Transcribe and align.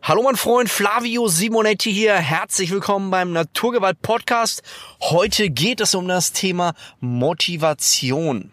Hallo 0.00 0.22
mein 0.22 0.36
Freund 0.36 0.68
Flavio 0.68 1.28
Simonetti 1.28 1.92
hier. 1.92 2.14
Herzlich 2.14 2.70
willkommen 2.70 3.10
beim 3.10 3.32
Naturgewalt 3.32 4.00
Podcast. 4.02 4.62
Heute 5.00 5.50
geht 5.50 5.80
es 5.80 5.94
um 5.94 6.08
das 6.08 6.32
Thema 6.32 6.74
Motivation. 7.00 8.52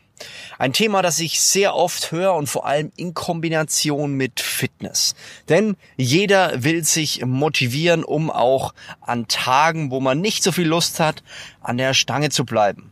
Ein 0.59 0.73
Thema, 0.73 1.01
das 1.01 1.19
ich 1.19 1.39
sehr 1.39 1.75
oft 1.75 2.11
höre 2.11 2.35
und 2.35 2.47
vor 2.47 2.65
allem 2.67 2.91
in 2.97 3.13
Kombination 3.13 4.13
mit 4.13 4.41
Fitness. 4.41 5.15
Denn 5.47 5.75
jeder 5.95 6.63
will 6.63 6.83
sich 6.83 7.25
motivieren, 7.25 8.03
um 8.03 8.29
auch 8.29 8.73
an 9.01 9.27
Tagen, 9.27 9.89
wo 9.89 9.99
man 9.99 10.21
nicht 10.21 10.43
so 10.43 10.51
viel 10.51 10.67
Lust 10.67 10.99
hat, 10.99 11.23
an 11.61 11.77
der 11.77 11.93
Stange 11.93 12.29
zu 12.29 12.45
bleiben. 12.45 12.88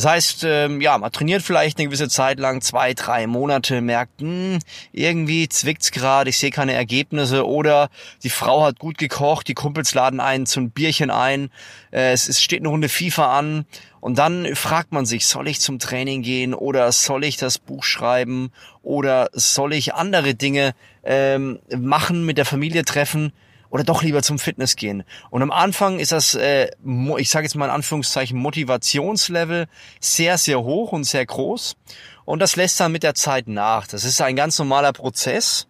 Das 0.00 0.10
heißt, 0.10 0.44
ähm, 0.44 0.80
ja, 0.80 0.96
man 0.96 1.12
trainiert 1.12 1.42
vielleicht 1.42 1.76
eine 1.76 1.88
gewisse 1.88 2.08
Zeit 2.08 2.38
lang, 2.38 2.62
zwei, 2.62 2.94
drei 2.94 3.26
Monate, 3.26 3.82
merkt, 3.82 4.22
hm, 4.22 4.58
irgendwie 4.92 5.46
zwickt's 5.46 5.90
gerade, 5.90 6.30
ich 6.30 6.38
sehe 6.38 6.50
keine 6.50 6.72
Ergebnisse. 6.72 7.46
Oder 7.46 7.90
die 8.22 8.30
Frau 8.30 8.64
hat 8.64 8.78
gut 8.78 8.96
gekocht, 8.96 9.46
die 9.46 9.52
Kumpels 9.52 9.92
laden 9.92 10.20
einen 10.20 10.46
zum 10.46 10.70
Bierchen 10.70 11.10
ein, 11.10 11.50
äh, 11.90 12.12
es, 12.12 12.30
es 12.30 12.40
steht 12.40 12.60
eine 12.60 12.70
Runde 12.70 12.88
FIFA 12.88 13.38
an. 13.38 13.66
Und 14.00 14.16
dann 14.16 14.56
fragt 14.56 14.90
man 14.90 15.04
sich, 15.04 15.26
soll 15.26 15.48
ich 15.48 15.60
zum 15.60 15.78
Training 15.78 16.22
gehen 16.22 16.54
oder 16.54 16.90
soll 16.92 17.22
ich 17.22 17.36
das 17.36 17.58
Buch 17.58 17.84
schreiben 17.84 18.52
oder 18.82 19.28
soll 19.34 19.74
ich 19.74 19.92
andere 19.92 20.34
Dinge 20.34 20.72
ähm, 21.04 21.58
machen, 21.76 22.24
mit 22.24 22.38
der 22.38 22.46
Familie 22.46 22.86
treffen? 22.86 23.34
Oder 23.70 23.84
doch 23.84 24.02
lieber 24.02 24.22
zum 24.22 24.38
Fitness 24.38 24.76
gehen. 24.76 25.04
Und 25.30 25.42
am 25.42 25.50
Anfang 25.50 25.98
ist 25.98 26.12
das, 26.12 26.34
äh, 26.34 26.70
ich 27.18 27.30
sage 27.30 27.46
jetzt 27.46 27.54
mal 27.54 27.66
in 27.66 27.70
Anführungszeichen, 27.70 28.38
Motivationslevel 28.38 29.68
sehr, 30.00 30.36
sehr 30.38 30.60
hoch 30.60 30.92
und 30.92 31.04
sehr 31.04 31.24
groß. 31.24 31.76
Und 32.24 32.40
das 32.40 32.56
lässt 32.56 32.78
dann 32.80 32.92
mit 32.92 33.02
der 33.02 33.14
Zeit 33.14 33.48
nach. 33.48 33.86
Das 33.86 34.04
ist 34.04 34.20
ein 34.20 34.36
ganz 34.36 34.58
normaler 34.58 34.92
Prozess. 34.92 35.68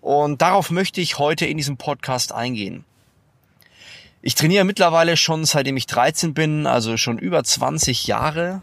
Und 0.00 0.42
darauf 0.42 0.70
möchte 0.70 1.00
ich 1.00 1.18
heute 1.18 1.46
in 1.46 1.56
diesem 1.56 1.76
Podcast 1.76 2.32
eingehen. 2.32 2.84
Ich 4.20 4.34
trainiere 4.34 4.64
mittlerweile 4.64 5.16
schon 5.16 5.44
seitdem 5.44 5.76
ich 5.76 5.86
13 5.86 6.34
bin, 6.34 6.66
also 6.66 6.96
schon 6.96 7.18
über 7.18 7.42
20 7.42 8.06
Jahre. 8.06 8.62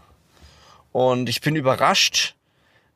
Und 0.92 1.28
ich 1.28 1.40
bin 1.40 1.56
überrascht, 1.56 2.35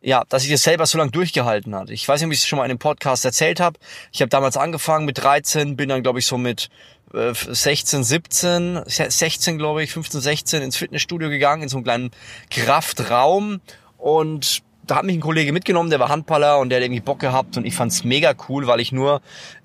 ja, 0.02 0.24
dass 0.28 0.44
ich 0.44 0.50
das 0.50 0.62
selber 0.62 0.86
so 0.86 0.98
lange 0.98 1.10
durchgehalten 1.10 1.74
hat. 1.74 1.90
Ich 1.90 2.08
weiß 2.08 2.20
nicht, 2.20 2.26
ob 2.26 2.32
ich 2.32 2.40
es 2.40 2.46
schon 2.46 2.56
mal 2.56 2.64
in 2.64 2.70
einem 2.70 2.78
Podcast 2.78 3.24
erzählt 3.24 3.60
habe. 3.60 3.78
Ich 4.12 4.22
habe 4.22 4.30
damals 4.30 4.56
angefangen 4.56 5.04
mit 5.04 5.22
13, 5.22 5.76
bin 5.76 5.88
dann, 5.88 6.02
glaube 6.02 6.18
ich, 6.18 6.26
so 6.26 6.38
mit 6.38 6.70
16, 7.12 8.04
17, 8.04 8.82
16, 8.86 9.58
glaube 9.58 9.82
ich, 9.82 9.92
15, 9.92 10.20
16 10.20 10.62
ins 10.62 10.76
Fitnessstudio 10.76 11.28
gegangen, 11.28 11.64
in 11.64 11.68
so 11.68 11.76
einen 11.76 11.84
kleinen 11.84 12.10
Kraftraum. 12.50 13.60
Und 13.98 14.62
da 14.86 14.96
hat 14.96 15.04
mich 15.04 15.16
ein 15.16 15.20
Kollege 15.20 15.52
mitgenommen, 15.52 15.90
der 15.90 16.00
war 16.00 16.08
Handballer 16.08 16.58
und 16.58 16.70
der 16.70 16.78
hat 16.78 16.84
irgendwie 16.84 17.00
Bock 17.00 17.20
gehabt 17.20 17.56
und 17.56 17.64
ich 17.64 17.74
fand's 17.74 18.02
mega 18.02 18.34
cool, 18.48 18.66
weil 18.66 18.80
ich 18.80 18.90
nur 18.90 19.20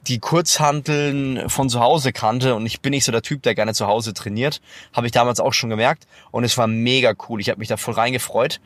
die 0.08 0.20
Kurzhanteln 0.20 1.50
von 1.50 1.70
zu 1.70 1.80
Hause 1.80 2.14
kannte 2.14 2.54
und 2.54 2.66
ich 2.66 2.82
bin 2.82 2.92
nicht 2.92 3.06
so 3.06 3.12
der 3.12 3.24
Typ, 3.24 3.42
der 3.42 3.56
gerne 3.56 3.74
zu 3.74 3.88
Hause 3.88 4.14
trainiert. 4.14 4.62
Habe 4.94 5.08
ich 5.08 5.14
damals 5.14 5.40
auch 5.40 5.54
schon 5.54 5.70
gemerkt 5.70 6.06
und 6.32 6.44
es 6.44 6.58
war 6.58 6.68
mega 6.68 7.14
cool. 7.28 7.42
Ich 7.42 7.50
habe 7.50 7.60
mich 7.60 7.70
da 7.70 7.78
voll 7.78 7.96
reingefreut. 7.96 8.60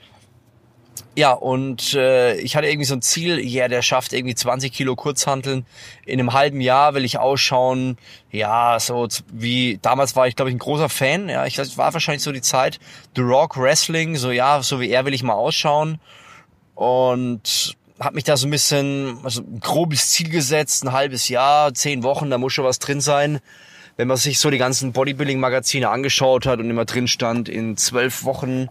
Ja, 1.20 1.34
und 1.34 1.96
äh, 1.96 2.36
ich 2.36 2.56
hatte 2.56 2.68
irgendwie 2.68 2.86
so 2.86 2.96
ein 2.96 3.02
Ziel, 3.02 3.40
ja, 3.46 3.68
der 3.68 3.82
schafft 3.82 4.14
irgendwie 4.14 4.36
20 4.36 4.72
Kilo 4.72 4.96
Kurzhanteln. 4.96 5.66
In 6.06 6.18
einem 6.18 6.32
halben 6.32 6.62
Jahr 6.62 6.94
will 6.94 7.04
ich 7.04 7.18
ausschauen, 7.18 7.98
ja, 8.32 8.80
so 8.80 9.06
wie, 9.30 9.80
damals 9.82 10.16
war 10.16 10.30
ich, 10.30 10.38
glaube 10.38 10.50
ich, 10.50 10.56
ein 10.56 10.60
großer 10.60 10.88
Fan, 10.88 11.28
ja, 11.28 11.46
ich 11.46 11.58
das 11.58 11.78
war 11.78 11.92
wahrscheinlich 11.92 12.24
so 12.24 12.32
die 12.32 12.40
Zeit, 12.40 12.80
The 13.18 13.22
Rock 13.22 13.58
Wrestling, 13.58 14.16
so 14.16 14.32
ja, 14.32 14.64
so 14.64 14.80
wie 14.80 14.90
er 14.90 15.04
will 15.04 15.14
ich 15.14 15.22
mal 15.22 15.34
ausschauen. 15.34 16.00
Und 16.76 17.76
habe 18.00 18.16
mich 18.16 18.24
da 18.24 18.38
so 18.38 18.48
ein 18.48 18.52
bisschen, 18.52 19.20
also 19.22 19.42
ein 19.42 19.60
grobes 19.60 20.12
Ziel 20.12 20.30
gesetzt, 20.30 20.86
ein 20.86 20.94
halbes 20.94 21.28
Jahr, 21.28 21.74
zehn 21.74 22.02
Wochen, 22.02 22.30
da 22.30 22.38
muss 22.38 22.54
schon 22.54 22.64
was 22.64 22.80
drin 22.80 23.02
sein. 23.02 23.42
Wenn 23.98 24.08
man 24.08 24.16
sich 24.16 24.40
so 24.40 24.50
die 24.50 24.58
ganzen 24.58 24.94
Bodybuilding-Magazine 24.94 25.90
angeschaut 25.90 26.46
hat 26.46 26.62
und 26.62 26.70
immer 26.70 26.86
drin 26.86 27.10
stand, 27.10 27.50
in 27.50 27.76
zwölf 27.76 28.24
Wochen 28.24 28.70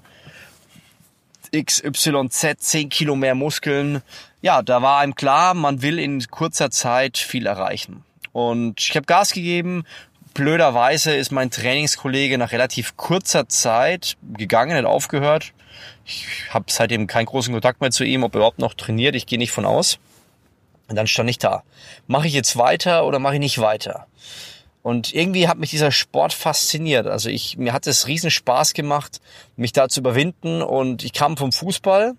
XYZ 1.52 2.56
10 2.58 2.88
Kilo 2.88 3.16
mehr 3.16 3.34
Muskeln. 3.34 4.02
Ja, 4.42 4.62
da 4.62 4.82
war 4.82 5.00
einem 5.00 5.14
klar, 5.14 5.54
man 5.54 5.82
will 5.82 5.98
in 5.98 6.26
kurzer 6.30 6.70
Zeit 6.70 7.18
viel 7.18 7.46
erreichen. 7.46 8.04
Und 8.32 8.80
ich 8.80 8.94
habe 8.94 9.06
Gas 9.06 9.32
gegeben. 9.32 9.84
Blöderweise 10.34 11.14
ist 11.14 11.32
mein 11.32 11.50
Trainingskollege 11.50 12.38
nach 12.38 12.52
relativ 12.52 12.96
kurzer 12.96 13.48
Zeit 13.48 14.16
gegangen, 14.36 14.76
hat 14.76 14.84
aufgehört. 14.84 15.52
Ich 16.04 16.26
habe 16.50 16.66
seitdem 16.68 17.06
keinen 17.06 17.26
großen 17.26 17.52
Kontakt 17.52 17.80
mehr 17.80 17.90
zu 17.90 18.04
ihm, 18.04 18.22
ob 18.22 18.34
er 18.34 18.38
überhaupt 18.38 18.60
noch 18.60 18.74
trainiert. 18.74 19.16
Ich 19.16 19.26
gehe 19.26 19.38
nicht 19.38 19.52
von 19.52 19.64
aus. 19.64 19.98
Und 20.88 20.96
dann 20.96 21.06
stand 21.06 21.28
ich 21.28 21.38
da. 21.38 21.64
Mache 22.06 22.28
ich 22.28 22.32
jetzt 22.32 22.56
weiter 22.56 23.04
oder 23.04 23.18
mache 23.18 23.34
ich 23.34 23.40
nicht 23.40 23.58
weiter? 23.58 24.06
Und 24.82 25.14
irgendwie 25.14 25.48
hat 25.48 25.58
mich 25.58 25.70
dieser 25.70 25.92
Sport 25.92 26.32
fasziniert. 26.32 27.06
Also 27.06 27.28
ich, 27.28 27.58
mir 27.58 27.72
hat 27.72 27.86
es 27.86 28.06
riesen 28.06 28.30
Spaß 28.30 28.74
gemacht, 28.74 29.20
mich 29.56 29.72
da 29.72 29.88
zu 29.88 30.00
überwinden. 30.00 30.62
Und 30.62 31.04
ich 31.04 31.12
kam 31.12 31.36
vom 31.36 31.52
Fußball 31.52 32.14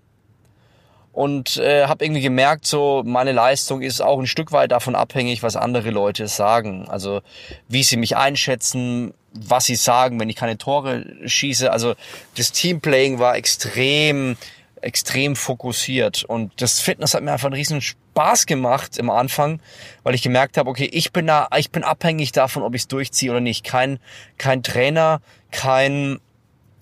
und 1.14 1.58
äh, 1.58 1.88
habe 1.88 2.06
irgendwie 2.06 2.22
gemerkt, 2.22 2.66
so 2.66 3.04
meine 3.06 3.32
Leistung 3.32 3.82
ist 3.82 4.02
auch 4.02 4.20
ein 4.20 4.28
Stück 4.28 4.52
weit 4.52 4.72
davon 4.72 4.96
abhängig, 4.96 5.42
was 5.42 5.56
andere 5.56 5.90
Leute 5.90 6.28
sagen. 6.28 6.88
Also 6.88 7.22
wie 7.68 7.84
sie 7.84 7.98
mich 7.98 8.16
einschätzen, 8.16 9.14
was 9.34 9.66
sie 9.66 9.76
sagen, 9.76 10.20
wenn 10.20 10.30
ich 10.30 10.36
keine 10.36 10.58
Tore 10.58 11.06
schieße. 11.26 11.72
Also 11.72 11.96
das 12.38 12.52
Teamplaying 12.52 13.20
war 13.20 13.36
extrem 13.36 14.38
extrem 14.82 15.36
fokussiert. 15.36 16.24
Und 16.24 16.62
das 16.62 16.80
Fitness 16.80 17.14
hat 17.14 17.24
mir 17.24 17.32
einfach 17.32 17.48
einen 17.48 17.56
riesen 17.56 17.82
Spaß 17.82 18.46
gemacht 18.46 18.98
im 18.98 19.10
Anfang, 19.10 19.62
weil 20.04 20.16
ich 20.16 20.22
gemerkt 20.22 20.58
habe, 20.58 20.70
okay, 20.70 20.90
ich 20.92 21.12
bin 21.12 21.28
da, 21.28 21.48
ich 21.58 21.72
bin 21.72 21.84
abhängig 21.84 22.32
davon, 22.32 22.64
ob 22.64 22.76
ich 22.76 22.84
es 22.84 22.88
durchziehe 22.88 23.32
oder 23.32 23.40
nicht. 23.40 23.64
Kein, 23.64 24.00
kein 24.38 24.64
Trainer, 24.64 25.22
kein 25.52 26.20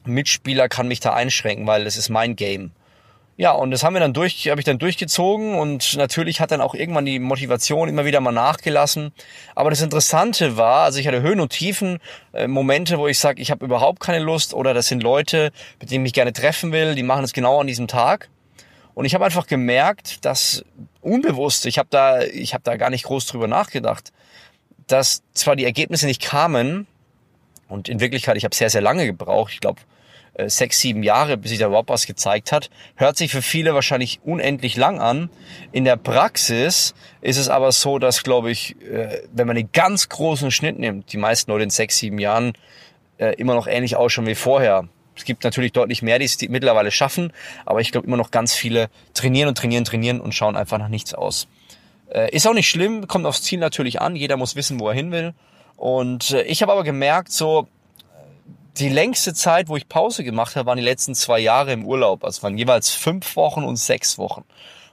Mitspieler 0.05 0.69
kann 0.69 0.87
mich 0.87 0.99
da 0.99 1.13
einschränken, 1.13 1.67
weil 1.67 1.85
es 1.85 1.97
ist 1.97 2.09
mein 2.09 2.35
Game. 2.35 2.71
Ja, 3.39 3.51
und 3.51 3.69
das 3.69 3.83
haben 3.83 3.93
wir 3.93 3.99
dann 3.99 4.13
durch, 4.13 4.49
habe 4.49 4.59
ich 4.59 4.65
dann 4.65 4.79
durchgezogen 4.79 5.59
und 5.59 5.95
natürlich 5.95 6.41
hat 6.41 6.49
dann 6.49 6.59
auch 6.59 6.73
irgendwann 6.73 7.05
die 7.05 7.19
Motivation 7.19 7.87
immer 7.87 8.03
wieder 8.03 8.19
mal 8.19 8.31
nachgelassen. 8.31 9.11
Aber 9.53 9.69
das 9.69 9.81
Interessante 9.81 10.57
war, 10.57 10.85
also 10.85 10.97
ich 10.97 11.07
hatte 11.07 11.21
Höhen 11.21 11.39
und 11.39 11.49
Tiefen, 11.49 11.99
äh, 12.33 12.47
Momente, 12.47 12.97
wo 12.97 13.07
ich 13.07 13.19
sage, 13.19 13.39
ich 13.39 13.51
habe 13.51 13.63
überhaupt 13.63 13.99
keine 13.99 14.17
Lust 14.17 14.55
oder 14.55 14.73
das 14.73 14.87
sind 14.87 15.03
Leute, 15.03 15.51
mit 15.79 15.91
denen 15.91 16.03
ich 16.03 16.09
mich 16.09 16.13
gerne 16.13 16.33
treffen 16.33 16.71
will, 16.71 16.95
die 16.95 17.03
machen 17.03 17.23
es 17.23 17.31
genau 17.31 17.61
an 17.61 17.67
diesem 17.67 17.87
Tag. 17.87 18.27
Und 18.95 19.05
ich 19.05 19.13
habe 19.13 19.23
einfach 19.23 19.45
gemerkt, 19.45 20.25
dass 20.25 20.65
unbewusst, 21.01 21.67
ich 21.67 21.77
habe 21.77 21.89
da, 21.91 22.21
ich 22.21 22.55
habe 22.55 22.63
da 22.63 22.75
gar 22.75 22.89
nicht 22.89 23.03
groß 23.03 23.27
drüber 23.27 23.47
nachgedacht, 23.47 24.13
dass 24.87 25.21
zwar 25.35 25.55
die 25.55 25.65
Ergebnisse 25.65 26.07
nicht 26.07 26.23
kamen 26.23 26.87
und 27.69 27.87
in 27.87 27.99
Wirklichkeit, 27.99 28.35
ich 28.35 28.45
habe 28.45 28.55
sehr, 28.55 28.71
sehr 28.71 28.81
lange 28.81 29.05
gebraucht, 29.05 29.53
ich 29.53 29.59
glaube 29.59 29.79
sechs, 30.45 30.79
sieben 30.79 31.01
Jahre, 31.01 31.35
bis 31.35 31.49
sich 31.49 31.59
da 31.59 31.65
überhaupt 31.65 31.89
was 31.89 32.05
gezeigt 32.05 32.51
hat. 32.51 32.69
Hört 32.95 33.17
sich 33.17 33.31
für 33.31 33.41
viele 33.41 33.73
wahrscheinlich 33.73 34.19
unendlich 34.23 34.77
lang 34.77 34.99
an. 34.99 35.31
In 35.71 35.83
der 35.83 35.95
Praxis 35.95 36.93
ist 37.21 37.37
es 37.37 37.49
aber 37.49 37.71
so, 37.71 37.97
dass, 37.97 38.21
glaube 38.21 38.51
ich, 38.51 38.79
äh, 38.81 39.23
wenn 39.33 39.47
man 39.47 39.57
einen 39.57 39.71
ganz 39.71 40.09
großen 40.09 40.51
Schnitt 40.51 40.77
nimmt, 40.77 41.11
die 41.11 41.17
meisten 41.17 41.49
Leute 41.49 41.63
in 41.63 41.69
sechs, 41.71 41.97
sieben 41.97 42.19
Jahren 42.19 42.53
äh, 43.17 43.33
immer 43.35 43.55
noch 43.55 43.65
ähnlich 43.65 43.95
ausschauen 43.95 44.27
wie 44.27 44.35
vorher. 44.35 44.87
Es 45.15 45.25
gibt 45.25 45.43
natürlich 45.43 45.71
deutlich 45.71 46.03
mehr, 46.03 46.19
die 46.19 46.25
es 46.25 46.39
mittlerweile 46.49 46.91
schaffen, 46.91 47.33
aber 47.65 47.81
ich 47.81 47.91
glaube 47.91 48.05
immer 48.05 48.17
noch 48.17 48.29
ganz 48.29 48.53
viele 48.53 48.89
trainieren 49.15 49.49
und 49.49 49.57
trainieren, 49.57 49.83
trainieren 49.83 50.21
und 50.21 50.35
schauen 50.35 50.55
einfach 50.55 50.77
nach 50.77 50.89
nichts 50.89 51.15
aus. 51.15 51.47
Ist 52.29 52.47
auch 52.47 52.53
nicht 52.53 52.69
schlimm, 52.69 53.07
kommt 53.07 53.25
aufs 53.25 53.41
Ziel 53.41 53.57
natürlich 53.57 53.99
an, 53.99 54.15
jeder 54.15 54.37
muss 54.37 54.55
wissen, 54.55 54.79
wo 54.79 54.89
er 54.89 54.93
hin 54.93 55.11
will. 55.11 55.33
Und 55.75 56.37
ich 56.45 56.61
habe 56.61 56.71
aber 56.71 56.83
gemerkt, 56.83 57.31
so 57.31 57.67
die 58.79 58.89
längste 58.89 59.33
Zeit, 59.33 59.69
wo 59.69 59.77
ich 59.77 59.87
Pause 59.87 60.23
gemacht 60.23 60.55
habe, 60.55 60.67
waren 60.67 60.77
die 60.77 60.83
letzten 60.83 61.15
zwei 61.15 61.39
Jahre 61.39 61.73
im 61.73 61.85
Urlaub. 61.85 62.23
Also 62.23 62.43
waren 62.43 62.57
jeweils 62.57 62.91
fünf 62.91 63.35
Wochen 63.35 63.63
und 63.63 63.77
sechs 63.77 64.17
Wochen, 64.17 64.43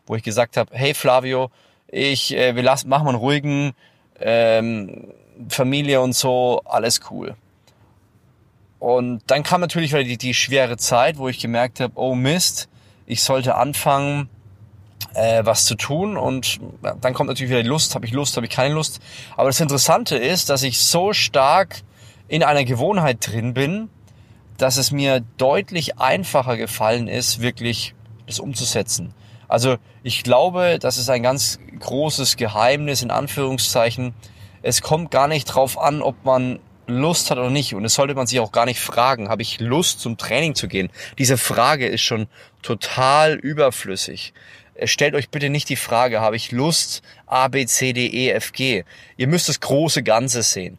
wo 0.07 0.15
ich 0.15 0.23
gesagt 0.23 0.57
habe, 0.57 0.77
hey 0.77 0.95
Flavio, 0.95 1.51
ich, 1.89 2.35
äh, 2.35 2.57
wir 2.57 2.63
lassen, 2.63 2.89
machen 2.89 3.05
wir 3.05 3.11
einen 3.11 3.19
ruhigen 3.19 3.73
ähm, 4.21 5.13
Familie 5.49 6.01
und 6.01 6.15
so, 6.15 6.63
alles 6.65 7.01
cool. 7.11 7.37
Und 8.79 9.23
dann 9.29 9.43
kam 9.43 9.61
natürlich 9.61 9.93
wieder 9.93 10.05
die, 10.05 10.19
die 10.19 10.35
schwere 10.35 10.77
Zeit, 10.77 11.17
wo 11.17 11.29
ich 11.29 11.39
gemerkt 11.39 11.81
habe, 11.81 11.95
oh 11.97 12.15
Mist, 12.15 12.69
ich 13.07 13.23
sollte 13.23 13.55
anfangen, 13.55 14.29
äh, 15.15 15.45
was 15.45 15.65
zu 15.65 15.75
tun. 15.75 16.17
Und 16.17 16.61
dann 17.01 17.15
kommt 17.15 17.29
natürlich 17.29 17.51
wieder 17.51 17.63
die 17.63 17.69
Lust, 17.69 17.95
habe 17.95 18.05
ich 18.07 18.13
Lust, 18.13 18.37
habe 18.37 18.47
ich 18.47 18.53
keine 18.53 18.75
Lust. 18.75 19.01
Aber 19.37 19.49
das 19.49 19.61
Interessante 19.61 20.17
ist, 20.17 20.51
dass 20.51 20.63
ich 20.63 20.81
so 20.81 21.13
stark 21.13 21.83
in 22.29 22.43
einer 22.43 22.65
Gewohnheit 22.65 23.27
drin 23.27 23.55
bin, 23.55 23.89
dass 24.57 24.77
es 24.77 24.91
mir 24.91 25.21
deutlich 25.37 25.99
einfacher 25.99 26.57
gefallen 26.57 27.09
ist, 27.09 27.41
wirklich 27.41 27.95
das 28.27 28.39
umzusetzen. 28.39 29.15
Also 29.49 29.77
ich 30.03 30.23
glaube, 30.23 30.79
das 30.81 30.97
ist 30.97 31.11
ein 31.11 31.23
ganz 31.23 31.59
großes 31.79 32.37
Geheimnis 32.37 33.03
in 33.03 33.11
Anführungszeichen. 33.11 34.15
Es 34.63 34.81
kommt 34.81 35.11
gar 35.11 35.29
nicht 35.29 35.45
drauf 35.47 35.79
an, 35.79 36.03
ob 36.03 36.25
man 36.25 36.61
Lust 36.87 37.31
hat 37.31 37.39
oder 37.39 37.51
nicht. 37.51 37.75
Und 37.75 37.85
es 37.85 37.95
sollte 37.95 38.15
man 38.15 38.27
sich 38.27 38.41
auch 38.41 38.53
gar 38.53 38.67
nicht 38.67 38.81
fragen, 38.81 39.29
habe 39.29 39.43
ich 39.43 39.61
Lust 39.61 40.01
zum 40.01 40.17
Training 40.17 40.55
zu 40.55 40.69
gehen? 40.69 40.91
Diese 41.19 41.37
Frage 41.37 41.87
ist 41.87 42.03
schon 42.03 42.27
total 42.63 43.35
überflüssig. 43.35 44.33
äh, 44.75 44.87
stellt 44.87 45.15
euch 45.15 45.31
bitte 45.31 45.51
nicht 45.51 45.69
die 45.69 45.77
Frage, 45.77 46.21
habe 46.21 46.37
ich 46.37 46.53
Lust, 46.53 47.03
A, 47.27 47.49
B, 47.49 47.67
C, 47.67 47.93
D, 47.93 48.07
E, 48.07 48.31
F, 48.31 48.53
G. 48.53 48.85
Ihr 49.17 49.29
müsst 49.29 49.49
das 49.49 49.61
große 49.61 50.03
Ganze 50.03 50.43
sehen 50.43 50.79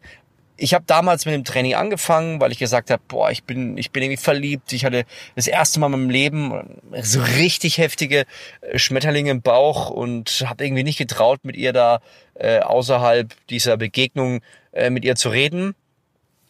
ich 0.57 0.73
habe 0.73 0.85
damals 0.87 1.25
mit 1.25 1.35
dem 1.35 1.43
Training 1.43 1.75
angefangen, 1.75 2.39
weil 2.39 2.51
ich 2.51 2.59
gesagt 2.59 2.89
habe, 2.89 3.01
boah, 3.07 3.29
ich 3.31 3.43
bin, 3.43 3.77
ich 3.77 3.91
bin 3.91 4.03
irgendwie 4.03 4.21
verliebt. 4.21 4.71
Ich 4.73 4.85
hatte 4.85 5.05
das 5.35 5.47
erste 5.47 5.79
Mal 5.79 5.87
in 5.87 5.91
meinem 5.91 6.09
Leben 6.09 6.81
so 7.01 7.21
richtig 7.21 7.77
heftige 7.77 8.25
äh, 8.61 8.77
Schmetterlinge 8.77 9.31
im 9.31 9.41
Bauch 9.41 9.89
und 9.89 10.45
habe 10.47 10.65
irgendwie 10.65 10.83
nicht 10.83 10.97
getraut, 10.97 11.39
mit 11.43 11.57
ihr 11.57 11.73
da 11.73 11.99
äh, 12.35 12.59
außerhalb 12.59 13.33
dieser 13.49 13.77
Begegnung 13.77 14.41
äh, 14.71 14.89
mit 14.89 15.03
ihr 15.03 15.15
zu 15.15 15.29
reden. 15.29 15.75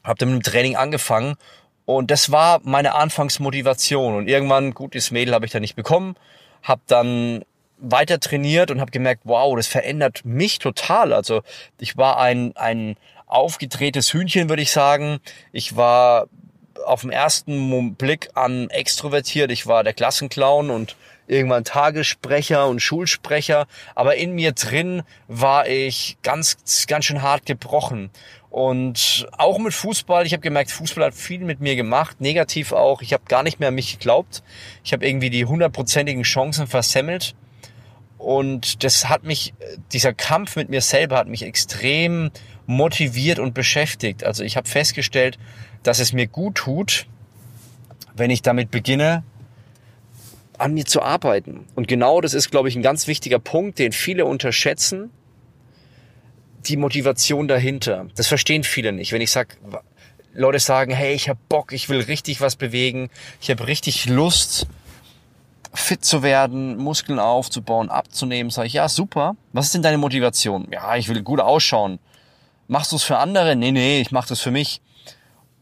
Habe 0.03 0.19
dann 0.19 0.35
mit 0.35 0.45
dem 0.45 0.51
Training 0.51 0.75
angefangen 0.75 1.35
und 1.85 2.11
das 2.11 2.31
war 2.31 2.61
meine 2.63 2.95
Anfangsmotivation. 2.95 4.15
Und 4.15 4.27
irgendwann, 4.27 4.73
gut, 4.73 4.95
das 4.95 5.11
Mädel 5.11 5.33
habe 5.33 5.45
ich 5.45 5.51
dann 5.51 5.61
nicht 5.61 5.75
bekommen, 5.75 6.15
habe 6.63 6.81
dann 6.87 7.43
weiter 7.91 8.19
trainiert 8.19 8.71
und 8.71 8.81
habe 8.81 8.91
gemerkt, 8.91 9.21
wow, 9.25 9.55
das 9.55 9.67
verändert 9.67 10.25
mich 10.25 10.59
total. 10.59 11.13
Also 11.13 11.41
ich 11.79 11.97
war 11.97 12.19
ein, 12.19 12.55
ein 12.55 12.95
aufgedrehtes 13.27 14.13
Hühnchen, 14.13 14.49
würde 14.49 14.61
ich 14.61 14.71
sagen. 14.71 15.19
Ich 15.51 15.75
war 15.75 16.27
auf 16.85 17.01
den 17.01 17.11
ersten 17.11 17.95
Blick 17.95 18.29
an 18.35 18.69
extrovertiert. 18.69 19.51
Ich 19.51 19.67
war 19.67 19.83
der 19.83 19.93
Klassenclown 19.93 20.69
und 20.69 20.95
irgendwann 21.27 21.63
Tagessprecher 21.63 22.67
und 22.67 22.81
Schulsprecher. 22.81 23.67
Aber 23.95 24.15
in 24.15 24.33
mir 24.33 24.51
drin 24.51 25.03
war 25.27 25.67
ich 25.67 26.17
ganz, 26.21 26.85
ganz 26.87 27.05
schön 27.05 27.21
hart 27.21 27.45
gebrochen. 27.45 28.11
Und 28.49 29.27
auch 29.37 29.57
mit 29.57 29.73
Fußball, 29.73 30.25
ich 30.25 30.31
habe 30.31 30.41
gemerkt, 30.41 30.71
Fußball 30.71 31.05
hat 31.05 31.13
viel 31.13 31.41
mit 31.41 31.59
mir 31.59 31.75
gemacht, 31.75 32.21
negativ 32.21 32.71
auch. 32.71 33.01
Ich 33.01 33.11
habe 33.11 33.23
gar 33.27 33.43
nicht 33.43 33.59
mehr 33.59 33.69
an 33.69 33.75
mich 33.75 33.97
geglaubt. 33.97 34.43
Ich 34.83 34.93
habe 34.93 35.05
irgendwie 35.05 35.29
die 35.29 35.45
hundertprozentigen 35.45 36.23
Chancen 36.23 36.67
versemmelt. 36.67 37.35
Und 38.25 38.83
das 38.83 39.07
hat 39.07 39.23
mich, 39.23 39.53
dieser 39.93 40.11
Kampf 40.11 40.55
mit 40.55 40.67
mir 40.67 40.81
selber 40.81 41.17
hat 41.17 41.27
mich 41.27 41.43
extrem 41.43 42.31
motiviert 42.65 43.37
und 43.37 43.53
beschäftigt. 43.53 44.23
Also 44.23 44.43
ich 44.43 44.57
habe 44.57 44.67
festgestellt, 44.67 45.37
dass 45.83 45.99
es 45.99 46.11
mir 46.11 46.25
gut 46.25 46.55
tut, 46.55 47.05
wenn 48.15 48.31
ich 48.31 48.41
damit 48.41 48.71
beginne, 48.71 49.23
an 50.57 50.73
mir 50.73 50.85
zu 50.85 51.03
arbeiten. 51.03 51.67
Und 51.75 51.87
genau 51.87 52.19
das 52.19 52.33
ist, 52.33 52.49
glaube 52.49 52.67
ich, 52.67 52.75
ein 52.75 52.81
ganz 52.81 53.05
wichtiger 53.05 53.37
Punkt, 53.37 53.77
den 53.77 53.91
viele 53.91 54.25
unterschätzen. 54.25 55.11
Die 56.65 56.77
Motivation 56.77 57.47
dahinter. 57.47 58.07
Das 58.15 58.25
verstehen 58.25 58.63
viele 58.63 58.91
nicht. 58.91 59.11
Wenn 59.11 59.21
ich 59.21 59.29
sage, 59.29 59.49
Leute 60.33 60.57
sagen, 60.57 60.91
hey, 60.91 61.13
ich 61.13 61.29
habe 61.29 61.39
Bock, 61.47 61.73
ich 61.73 61.89
will 61.89 62.01
richtig 62.01 62.41
was 62.41 62.55
bewegen, 62.55 63.11
ich 63.39 63.51
habe 63.51 63.67
richtig 63.67 64.07
Lust, 64.07 64.65
fit 65.75 66.03
zu 66.03 66.23
werden, 66.23 66.77
Muskeln 66.77 67.19
aufzubauen, 67.19 67.89
abzunehmen, 67.89 68.49
sage 68.49 68.67
ich, 68.67 68.73
ja, 68.73 68.89
super. 68.89 69.35
Was 69.53 69.65
ist 69.65 69.75
denn 69.75 69.81
deine 69.81 69.97
Motivation? 69.97 70.67
Ja, 70.71 70.95
ich 70.95 71.07
will 71.09 71.21
gut 71.21 71.39
ausschauen. 71.39 71.99
Machst 72.67 72.91
du 72.91 72.95
es 72.95 73.03
für 73.03 73.17
andere? 73.17 73.55
Nee, 73.55 73.71
nee, 73.71 74.01
ich 74.01 74.11
mache 74.11 74.29
das 74.29 74.41
für 74.41 74.51
mich. 74.51 74.81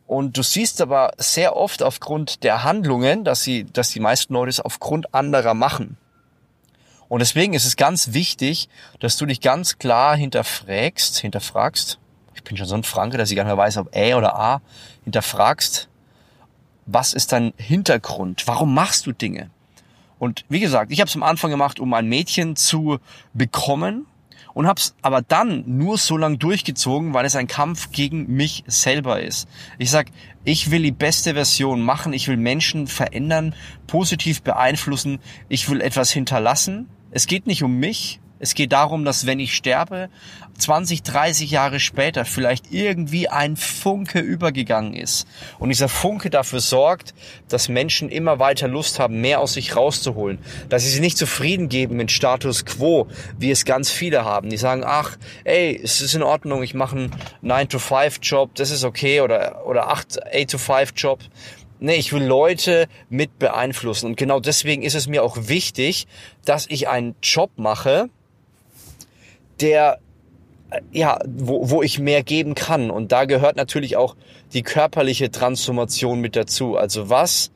Und 0.08 0.38
du 0.38 0.44
siehst 0.44 0.82
aber 0.82 1.12
sehr 1.18 1.56
oft 1.56 1.82
aufgrund 1.82 2.44
der 2.44 2.64
Handlungen, 2.64 3.24
dass 3.24 3.42
sie, 3.42 3.66
dass 3.66 3.90
die 3.90 4.00
meisten 4.00 4.34
Leute 4.34 4.50
es 4.50 4.60
aufgrund 4.60 5.14
anderer 5.14 5.54
machen. 5.54 5.98
Und 7.10 7.20
deswegen 7.20 7.54
ist 7.54 7.66
es 7.66 7.76
ganz 7.76 8.14
wichtig, 8.14 8.70
dass 9.00 9.18
du 9.18 9.26
dich 9.26 9.42
ganz 9.42 9.78
klar 9.78 10.16
hinterfragst, 10.16 11.20
hinterfragst. 11.20 12.00
Ich 12.36 12.44
bin 12.44 12.58
schon 12.58 12.66
so 12.66 12.76
ein 12.76 12.84
Franke, 12.84 13.18
dass 13.18 13.30
ich 13.30 13.36
gar 13.36 13.44
nicht 13.44 13.52
mehr 13.52 13.58
weiß, 13.58 13.78
ob 13.78 13.96
Ä 13.96 14.16
oder 14.16 14.36
A. 14.36 14.62
Hinterfragst, 15.04 15.90
was 16.86 17.14
ist 17.14 17.32
dein 17.32 17.54
Hintergrund? 17.58 18.44
Warum 18.48 18.74
machst 18.74 19.06
du 19.06 19.12
Dinge? 19.12 19.50
Und 20.24 20.46
wie 20.48 20.62
gesagt, 20.62 20.94
ich 20.94 21.02
habe 21.02 21.10
es 21.10 21.16
am 21.18 21.22
Anfang 21.22 21.52
gemacht, 21.52 21.82
um 21.82 21.94
ein 21.94 22.08
Mädchen 22.08 22.56
zu 22.56 23.00
bekommen 23.34 24.06
und 24.54 24.68
hab's 24.68 24.96
aber 25.02 25.22
dann 25.22 25.66
nur 25.66 25.98
so 25.98 26.16
lang 26.16 26.40
durchgezogen, 26.40 27.14
weil 27.14 27.26
es 27.26 27.36
ein 27.36 27.48
Kampf 27.48 27.92
gegen 27.92 28.34
mich 28.34 28.64
selber 28.66 29.20
ist. 29.20 29.50
Ich 29.80 29.92
sag, 29.92 30.08
ich 30.46 30.72
will 30.72 30.82
die 30.82 30.94
beste 30.94 31.34
Version 31.34 31.82
machen, 31.82 32.14
ich 32.14 32.30
will 32.30 32.38
Menschen 32.38 32.88
verändern, 32.88 33.54
positiv 33.86 34.44
beeinflussen, 34.44 35.20
ich 35.50 35.70
will 35.70 35.82
etwas 35.82 36.10
hinterlassen. 36.10 36.88
Es 37.12 37.28
geht 37.28 37.46
nicht 37.46 37.62
um 37.62 37.78
mich, 37.78 38.22
es 38.44 38.56
geht 38.56 38.74
darum, 38.74 39.06
dass 39.06 39.26
wenn 39.26 39.40
ich 39.40 39.56
sterbe, 39.56 40.10
20, 40.58 41.02
30 41.02 41.50
Jahre 41.50 41.80
später 41.80 42.26
vielleicht 42.26 42.74
irgendwie 42.74 43.30
ein 43.30 43.56
Funke 43.56 44.20
übergegangen 44.20 44.94
ist. 44.96 45.26
Und 45.60 45.70
dieser 45.70 45.88
Funke 45.88 46.30
dafür 46.30 46.60
sorgt, 46.60 47.14
dass 47.48 47.70
Menschen 47.70 48.10
immer 48.10 48.40
weiter 48.40 48.68
Lust 48.68 49.00
haben, 49.00 49.22
mehr 49.22 49.40
aus 49.40 49.54
sich 49.54 49.78
rauszuholen. 49.78 50.40
Dass 50.68 50.84
sie 50.84 50.90
sich 50.90 51.00
nicht 51.00 51.18
zufrieden 51.18 51.70
geben 51.70 51.96
mit 51.96 52.12
Status 52.12 52.66
Quo, 52.66 53.08
wie 53.40 53.50
es 53.50 53.64
ganz 53.64 53.90
viele 53.90 54.26
haben. 54.26 54.50
Die 54.50 54.58
sagen, 54.58 54.84
ach, 54.86 55.18
ey, 55.46 55.80
es 55.82 56.02
ist 56.02 56.14
in 56.14 56.22
Ordnung, 56.22 56.64
ich 56.64 56.74
mache 56.74 56.98
einen 56.98 57.16
9-to-5-Job, 57.44 58.56
das 58.56 58.72
ist 58.72 58.84
okay, 58.84 59.22
oder, 59.22 59.66
oder 59.66 59.90
8-to-5-Job. 59.94 61.20
Nee, 61.80 61.96
ich 61.96 62.12
will 62.12 62.24
Leute 62.24 62.88
mit 63.10 63.40
beeinflussen. 63.40 64.08
Und 64.08 64.18
genau 64.18 64.42
deswegen 64.42 64.84
ist 64.84 64.96
es 64.96 65.08
mir 65.08 65.24
auch 65.24 65.38
wichtig, 65.48 66.08
dass 66.44 66.68
ich 66.68 66.90
einen 66.90 67.16
Job 67.22 67.52
mache, 67.56 68.10
der 69.62 70.00
äh, 70.72 70.82
ja, 70.92 71.20
wo, 71.28 71.70
wo 71.70 71.84
ich 71.84 72.00
mehr 72.00 72.24
geben 72.24 72.56
kann. 72.56 72.90
Und 72.90 73.12
da 73.12 73.26
gehört 73.26 73.56
natürlich 73.56 73.98
auch 73.98 74.16
die 74.54 74.64
körperliche 74.64 75.32
Transformation 75.32 76.20
mit 76.20 76.36
dazu. 76.36 76.78
Also 76.78 77.10
was 77.10 77.52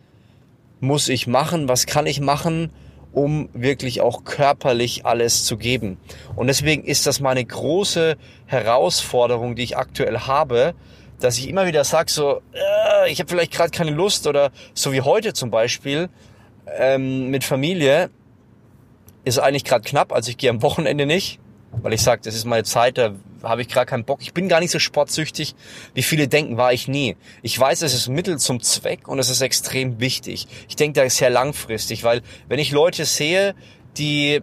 muss 0.80 1.10
ich 1.10 1.28
machen, 1.28 1.68
was 1.68 1.86
kann 1.86 2.06
ich 2.06 2.20
machen, 2.20 2.72
um 3.12 3.50
wirklich 3.54 4.02
auch 4.02 4.26
körperlich 4.26 5.06
alles 5.06 5.46
zu 5.46 5.58
geben. 5.58 5.98
Und 6.36 6.48
deswegen 6.48 6.84
ist 6.84 7.08
das 7.08 7.20
meine 7.20 7.44
große 7.44 8.16
Herausforderung, 8.46 9.56
die 9.56 9.64
ich 9.64 9.78
aktuell 9.78 10.20
habe, 10.20 10.76
dass 11.20 11.38
ich 11.40 11.50
immer 11.50 11.66
wieder 11.66 11.84
sage, 11.84 12.12
so, 12.12 12.42
äh, 12.54 13.12
ich 13.12 13.20
habe 13.20 13.30
vielleicht 13.30 13.52
gerade 13.52 13.72
keine 13.72 13.92
Lust 13.92 14.28
oder 14.28 14.52
so 14.76 14.92
wie 14.92 15.02
heute 15.02 15.34
zum 15.34 15.50
Beispiel 15.50 16.10
ähm, 16.78 17.30
mit 17.30 17.44
Familie 17.44 18.10
ist 19.24 19.40
eigentlich 19.40 19.66
gerade 19.66 19.84
knapp, 19.84 20.14
also 20.14 20.30
ich 20.30 20.38
gehe 20.38 20.50
am 20.50 20.62
Wochenende 20.62 21.06
nicht, 21.06 21.40
weil 21.81 21.94
ich 21.94 22.01
sage, 22.01 22.21
das 22.24 22.35
ist 22.35 22.45
meine 22.45 22.63
Zeit, 22.63 22.97
da 22.97 23.13
habe 23.44 23.62
ich 23.62 23.68
gerade 23.68 23.85
keinen 23.85 24.03
Bock. 24.03 24.19
Ich 24.21 24.33
bin 24.33 24.50
gar 24.50 24.59
nicht 24.59 24.71
so 24.71 24.79
sportsüchtig, 24.79 25.56
wie 25.94 26.03
viele 26.03 26.27
denken, 26.27 26.57
war 26.57 26.74
ich 26.74 26.88
nie. 26.88 27.15
Ich 27.41 27.57
weiß, 27.59 27.81
es 27.81 27.94
ist 27.94 28.07
Mittel 28.07 28.38
zum 28.39 28.62
Zweck 28.62 29.07
und 29.07 29.19
es 29.19 29.29
ist 29.29 29.41
extrem 29.41 30.00
wichtig. 30.00 30.47
Ich 30.68 30.75
denke, 30.75 31.00
da 31.00 31.06
ist 31.06 31.18
sehr 31.18 31.29
langfristig, 31.29 32.03
weil 32.03 32.21
wenn 32.47 32.59
ich 32.59 32.71
Leute 32.71 33.06
sehe, 33.06 33.56
die 33.97 34.41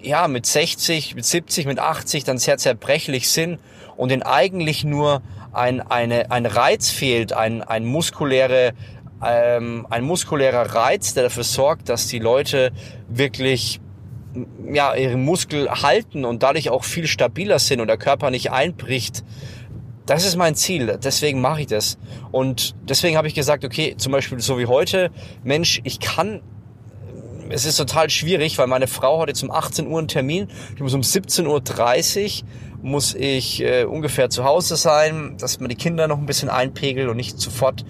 ja 0.00 0.28
mit 0.28 0.46
60, 0.46 1.14
mit 1.14 1.24
70, 1.24 1.66
mit 1.66 1.78
80 1.78 2.24
dann 2.24 2.38
sehr 2.38 2.58
zerbrechlich 2.58 3.28
sind 3.28 3.58
und 3.96 4.10
denen 4.10 4.22
eigentlich 4.22 4.84
nur 4.84 5.22
ein, 5.52 5.80
eine, 5.80 6.30
ein 6.30 6.46
Reiz 6.46 6.90
fehlt, 6.90 7.32
ein, 7.32 7.62
ein 7.62 7.84
muskuläre 7.84 8.74
ähm, 9.24 9.86
ein 9.88 10.04
muskulärer 10.04 10.74
Reiz, 10.74 11.14
der 11.14 11.24
dafür 11.24 11.44
sorgt, 11.44 11.88
dass 11.88 12.08
die 12.08 12.18
Leute 12.18 12.72
wirklich 13.08 13.80
ja, 14.72 14.94
ihre 14.94 15.16
Muskel 15.16 15.70
halten 15.70 16.24
und 16.24 16.42
dadurch 16.42 16.70
auch 16.70 16.84
viel 16.84 17.06
stabiler 17.06 17.58
sind 17.58 17.80
und 17.80 17.88
der 17.88 17.96
Körper 17.96 18.30
nicht 18.30 18.50
einbricht. 18.50 19.24
Das 20.06 20.26
ist 20.26 20.36
mein 20.36 20.54
Ziel, 20.54 20.98
deswegen 21.02 21.40
mache 21.40 21.62
ich 21.62 21.66
das. 21.66 21.98
Und 22.30 22.74
deswegen 22.88 23.16
habe 23.16 23.26
ich 23.26 23.34
gesagt, 23.34 23.64
okay, 23.64 23.94
zum 23.96 24.12
Beispiel 24.12 24.40
so 24.40 24.58
wie 24.58 24.66
heute, 24.66 25.10
Mensch, 25.42 25.80
ich 25.84 25.98
kann, 25.98 26.42
es 27.48 27.64
ist 27.64 27.76
total 27.76 28.10
schwierig, 28.10 28.58
weil 28.58 28.66
meine 28.66 28.86
Frau 28.86 29.22
hatte 29.22 29.32
zum 29.32 29.50
18 29.50 29.86
Uhr 29.86 29.98
einen 29.98 30.08
Termin, 30.08 30.48
die 30.78 30.82
muss 30.82 30.92
um 30.92 31.00
17.30 31.00 32.42
Uhr 32.42 32.48
muss 32.84 33.14
ich 33.14 33.62
äh, 33.62 33.84
ungefähr 33.84 34.28
zu 34.28 34.44
Hause 34.44 34.76
sein, 34.76 35.36
dass 35.38 35.58
man 35.58 35.70
die 35.70 35.74
Kinder 35.74 36.06
noch 36.06 36.18
ein 36.18 36.26
bisschen 36.26 36.50
einpegelt 36.50 37.08
und 37.08 37.16
nicht 37.16 37.40
sofort, 37.40 37.82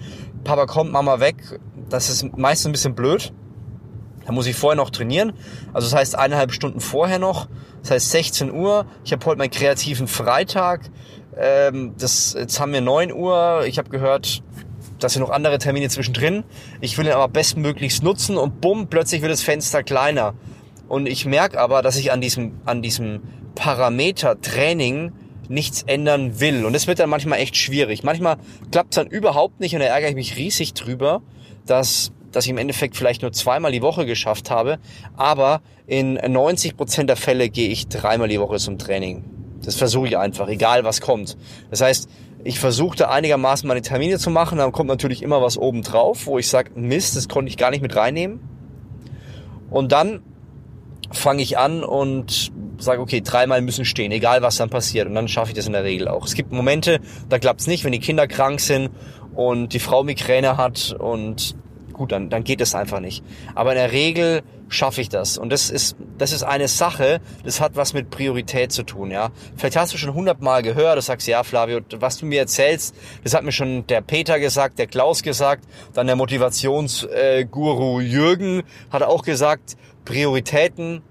Papa 0.45 0.67
kommt, 0.67 0.93
Mama 0.93 1.19
weg. 1.19 1.35
Das 1.89 2.09
ist 2.09 2.37
meistens 2.37 2.67
ein 2.67 2.71
bisschen 2.71 2.95
blöd. 2.95 3.33
Da 4.25 4.31
muss 4.31 4.47
ich 4.47 4.55
vorher 4.55 4.75
noch 4.75 4.89
trainieren. 4.89 5.33
Also 5.73 5.87
das 5.87 5.95
heißt 5.95 6.17
eineinhalb 6.17 6.51
Stunden 6.51 6.79
vorher 6.79 7.19
noch. 7.19 7.47
Das 7.81 7.91
heißt 7.91 8.11
16 8.11 8.51
Uhr. 8.51 8.85
Ich 9.03 9.11
habe 9.11 9.25
heute 9.25 9.37
meinen 9.37 9.51
kreativen 9.51 10.07
Freitag. 10.07 10.89
Ähm, 11.37 11.93
das, 11.97 12.35
jetzt 12.37 12.59
haben 12.59 12.73
wir 12.73 12.81
9 12.81 13.13
Uhr. 13.13 13.63
Ich 13.67 13.77
habe 13.77 13.89
gehört, 13.89 14.41
dass 14.99 15.13
sind 15.13 15.21
noch 15.21 15.29
andere 15.29 15.57
Termine 15.57 15.89
zwischendrin. 15.89 16.43
Ich 16.81 16.97
will 16.97 17.05
ihn 17.05 17.11
aber 17.11 17.27
bestmöglichst 17.27 18.01
nutzen 18.03 18.37
und 18.37 18.61
bumm, 18.61 18.87
plötzlich 18.87 19.21
wird 19.21 19.31
das 19.31 19.41
Fenster 19.41 19.83
kleiner. 19.83 20.33
Und 20.87 21.07
ich 21.07 21.25
merke 21.25 21.59
aber, 21.59 21.81
dass 21.81 21.97
ich 21.97 22.11
an 22.11 22.21
diesem, 22.21 22.59
an 22.65 22.81
diesem 22.81 23.21
Parameter 23.55 24.39
Training 24.41 25.11
nichts 25.47 25.83
ändern 25.83 26.39
will. 26.39 26.65
Und 26.65 26.73
das 26.73 26.87
wird 26.87 26.99
dann 26.99 27.09
manchmal 27.09 27.39
echt 27.39 27.55
schwierig. 27.55 28.03
Manchmal 28.03 28.37
klappt 28.71 28.93
es 28.93 28.95
dann 28.95 29.07
überhaupt 29.07 29.59
nicht 29.59 29.73
und 29.75 29.81
da 29.81 29.85
ärgere 29.85 30.09
ich 30.09 30.15
mich 30.15 30.37
riesig 30.37 30.73
drüber, 30.73 31.21
dass 31.65 32.11
dass 32.35 32.45
ich 32.45 32.51
im 32.51 32.57
Endeffekt 32.57 32.97
vielleicht 32.97 33.21
nur 33.21 33.31
zweimal 33.31 33.71
die 33.71 33.81
Woche 33.81 34.05
geschafft 34.05 34.51
habe, 34.51 34.79
aber 35.15 35.61
in 35.87 36.15
90 36.15 36.75
Prozent 36.75 37.09
der 37.09 37.15
Fälle 37.15 37.49
gehe 37.49 37.69
ich 37.69 37.87
dreimal 37.87 38.27
die 38.27 38.39
Woche 38.39 38.57
zum 38.57 38.77
Training. 38.77 39.23
Das 39.63 39.75
versuche 39.75 40.07
ich 40.07 40.17
einfach, 40.17 40.47
egal 40.47 40.83
was 40.83 41.01
kommt. 41.01 41.37
Das 41.69 41.81
heißt, 41.81 42.09
ich 42.43 42.59
versuchte 42.59 43.09
einigermaßen 43.09 43.67
meine 43.67 43.81
Termine 43.81 44.19
zu 44.19 44.29
machen, 44.29 44.59
dann 44.59 44.71
kommt 44.71 44.89
natürlich 44.89 45.23
immer 45.23 45.41
was 45.41 45.57
oben 45.57 45.81
drauf, 45.81 46.27
wo 46.27 46.37
ich 46.37 46.47
sage, 46.47 46.71
Mist, 46.75 47.15
das 47.15 47.27
konnte 47.27 47.49
ich 47.49 47.57
gar 47.57 47.71
nicht 47.71 47.81
mit 47.81 47.95
reinnehmen. 47.95 48.39
Und 49.71 49.91
dann 49.91 50.21
fange 51.11 51.41
ich 51.41 51.57
an 51.57 51.83
und 51.83 52.51
sage, 52.77 53.01
okay, 53.01 53.21
dreimal 53.21 53.61
müssen 53.61 53.85
stehen, 53.85 54.11
egal 54.11 54.41
was 54.41 54.57
dann 54.57 54.69
passiert. 54.69 55.07
Und 55.07 55.15
dann 55.15 55.27
schaffe 55.27 55.51
ich 55.51 55.55
das 55.55 55.67
in 55.67 55.73
der 55.73 55.83
Regel 55.83 56.07
auch. 56.07 56.25
Es 56.25 56.35
gibt 56.35 56.51
Momente, 56.51 56.99
da 57.29 57.39
klappt's 57.39 57.67
nicht, 57.67 57.83
wenn 57.83 57.93
die 57.93 57.99
Kinder 57.99 58.27
krank 58.27 58.59
sind 58.59 58.89
und 59.33 59.73
die 59.73 59.79
Frau 59.79 60.03
Migräne 60.03 60.57
hat 60.57 60.95
und 60.97 61.55
gut, 61.95 62.11
dann, 62.11 62.29
dann 62.29 62.43
geht 62.43 62.61
es 62.61 62.75
einfach 62.75 62.99
nicht. 62.99 63.23
Aber 63.55 63.71
in 63.71 63.77
der 63.77 63.91
Regel 63.91 64.43
schaffe 64.69 65.01
ich 65.01 65.09
das. 65.09 65.37
Und 65.37 65.49
das 65.49 65.69
ist, 65.69 65.95
das 66.17 66.31
ist 66.31 66.43
eine 66.43 66.67
Sache, 66.67 67.21
das 67.43 67.61
hat 67.61 67.75
was 67.75 67.93
mit 67.93 68.09
Priorität 68.09 68.71
zu 68.71 68.83
tun, 68.83 69.11
ja. 69.11 69.31
Vielleicht 69.57 69.77
hast 69.77 69.93
du 69.93 69.97
schon 69.97 70.13
hundertmal 70.13 70.61
gehört, 70.61 70.97
du 70.97 71.01
sagst, 71.01 71.27
ja, 71.27 71.43
Flavio, 71.43 71.79
was 71.99 72.17
du 72.17 72.25
mir 72.25 72.39
erzählst, 72.39 72.95
das 73.23 73.33
hat 73.33 73.43
mir 73.43 73.51
schon 73.51 73.87
der 73.87 74.01
Peter 74.01 74.39
gesagt, 74.39 74.79
der 74.79 74.87
Klaus 74.87 75.23
gesagt, 75.23 75.65
dann 75.93 76.07
der 76.07 76.15
Motivationsguru 76.15 78.01
Jürgen 78.01 78.63
hat 78.91 79.03
auch 79.03 79.23
gesagt, 79.23 79.75
Prioritäten. 80.03 81.01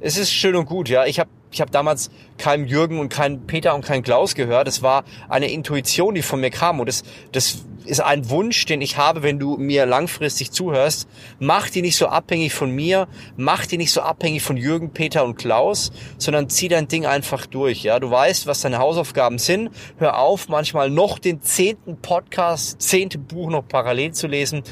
Es 0.00 0.16
ist 0.16 0.32
schön 0.32 0.54
und 0.54 0.66
gut, 0.66 0.88
ja. 0.88 1.06
Ich 1.06 1.18
habe 1.18 1.30
ich 1.50 1.60
hab 1.60 1.70
damals 1.70 2.10
keinem 2.36 2.66
Jürgen 2.66 3.00
und 3.00 3.08
keinen 3.08 3.46
Peter 3.46 3.74
und 3.74 3.84
keinen 3.84 4.02
Klaus 4.02 4.34
gehört. 4.34 4.68
Es 4.68 4.82
war 4.82 5.04
eine 5.28 5.50
Intuition, 5.50 6.14
die 6.14 6.22
von 6.22 6.40
mir 6.40 6.50
kam. 6.50 6.78
Und 6.80 6.86
das, 6.86 7.02
das 7.32 7.64
ist 7.88 8.00
ein 8.00 8.28
Wunsch, 8.30 8.66
den 8.66 8.80
ich 8.80 8.96
habe, 8.96 9.22
wenn 9.22 9.38
du 9.38 9.56
mir 9.56 9.86
langfristig 9.86 10.52
zuhörst. 10.52 11.08
Mach 11.38 11.70
die 11.70 11.82
nicht 11.82 11.96
so 11.96 12.06
abhängig 12.06 12.52
von 12.52 12.70
mir, 12.70 13.08
mach 13.36 13.66
die 13.66 13.78
nicht 13.78 13.92
so 13.92 14.00
abhängig 14.00 14.42
von 14.42 14.56
Jürgen, 14.56 14.92
Peter 14.92 15.24
und 15.24 15.36
Klaus, 15.36 15.90
sondern 16.18 16.48
zieh 16.48 16.68
dein 16.68 16.88
Ding 16.88 17.06
einfach 17.06 17.46
durch. 17.46 17.82
Ja, 17.82 17.98
du 17.98 18.10
weißt, 18.10 18.46
was 18.46 18.60
deine 18.60 18.78
Hausaufgaben 18.78 19.38
sind. 19.38 19.70
Hör 19.96 20.18
auf, 20.18 20.48
manchmal 20.48 20.90
noch 20.90 21.18
den 21.18 21.42
zehnten 21.42 21.96
Podcast, 22.00 22.80
zehnte 22.80 23.18
Buch 23.18 23.50
noch 23.50 23.66
parallel 23.66 24.12
zu 24.12 24.26
lesen. 24.26 24.62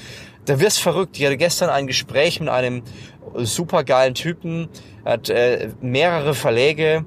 Da 0.44 0.60
wirst 0.60 0.78
verrückt. 0.78 1.18
Ich 1.18 1.24
hatte 1.24 1.36
gestern 1.36 1.70
ein 1.70 1.86
Gespräch 1.86 2.38
mit 2.38 2.48
einem 2.48 2.82
supergeilen 3.34 4.14
Typen, 4.14 4.68
hat 5.04 5.28
äh, 5.28 5.70
mehrere 5.80 6.34
Verläge 6.34 7.04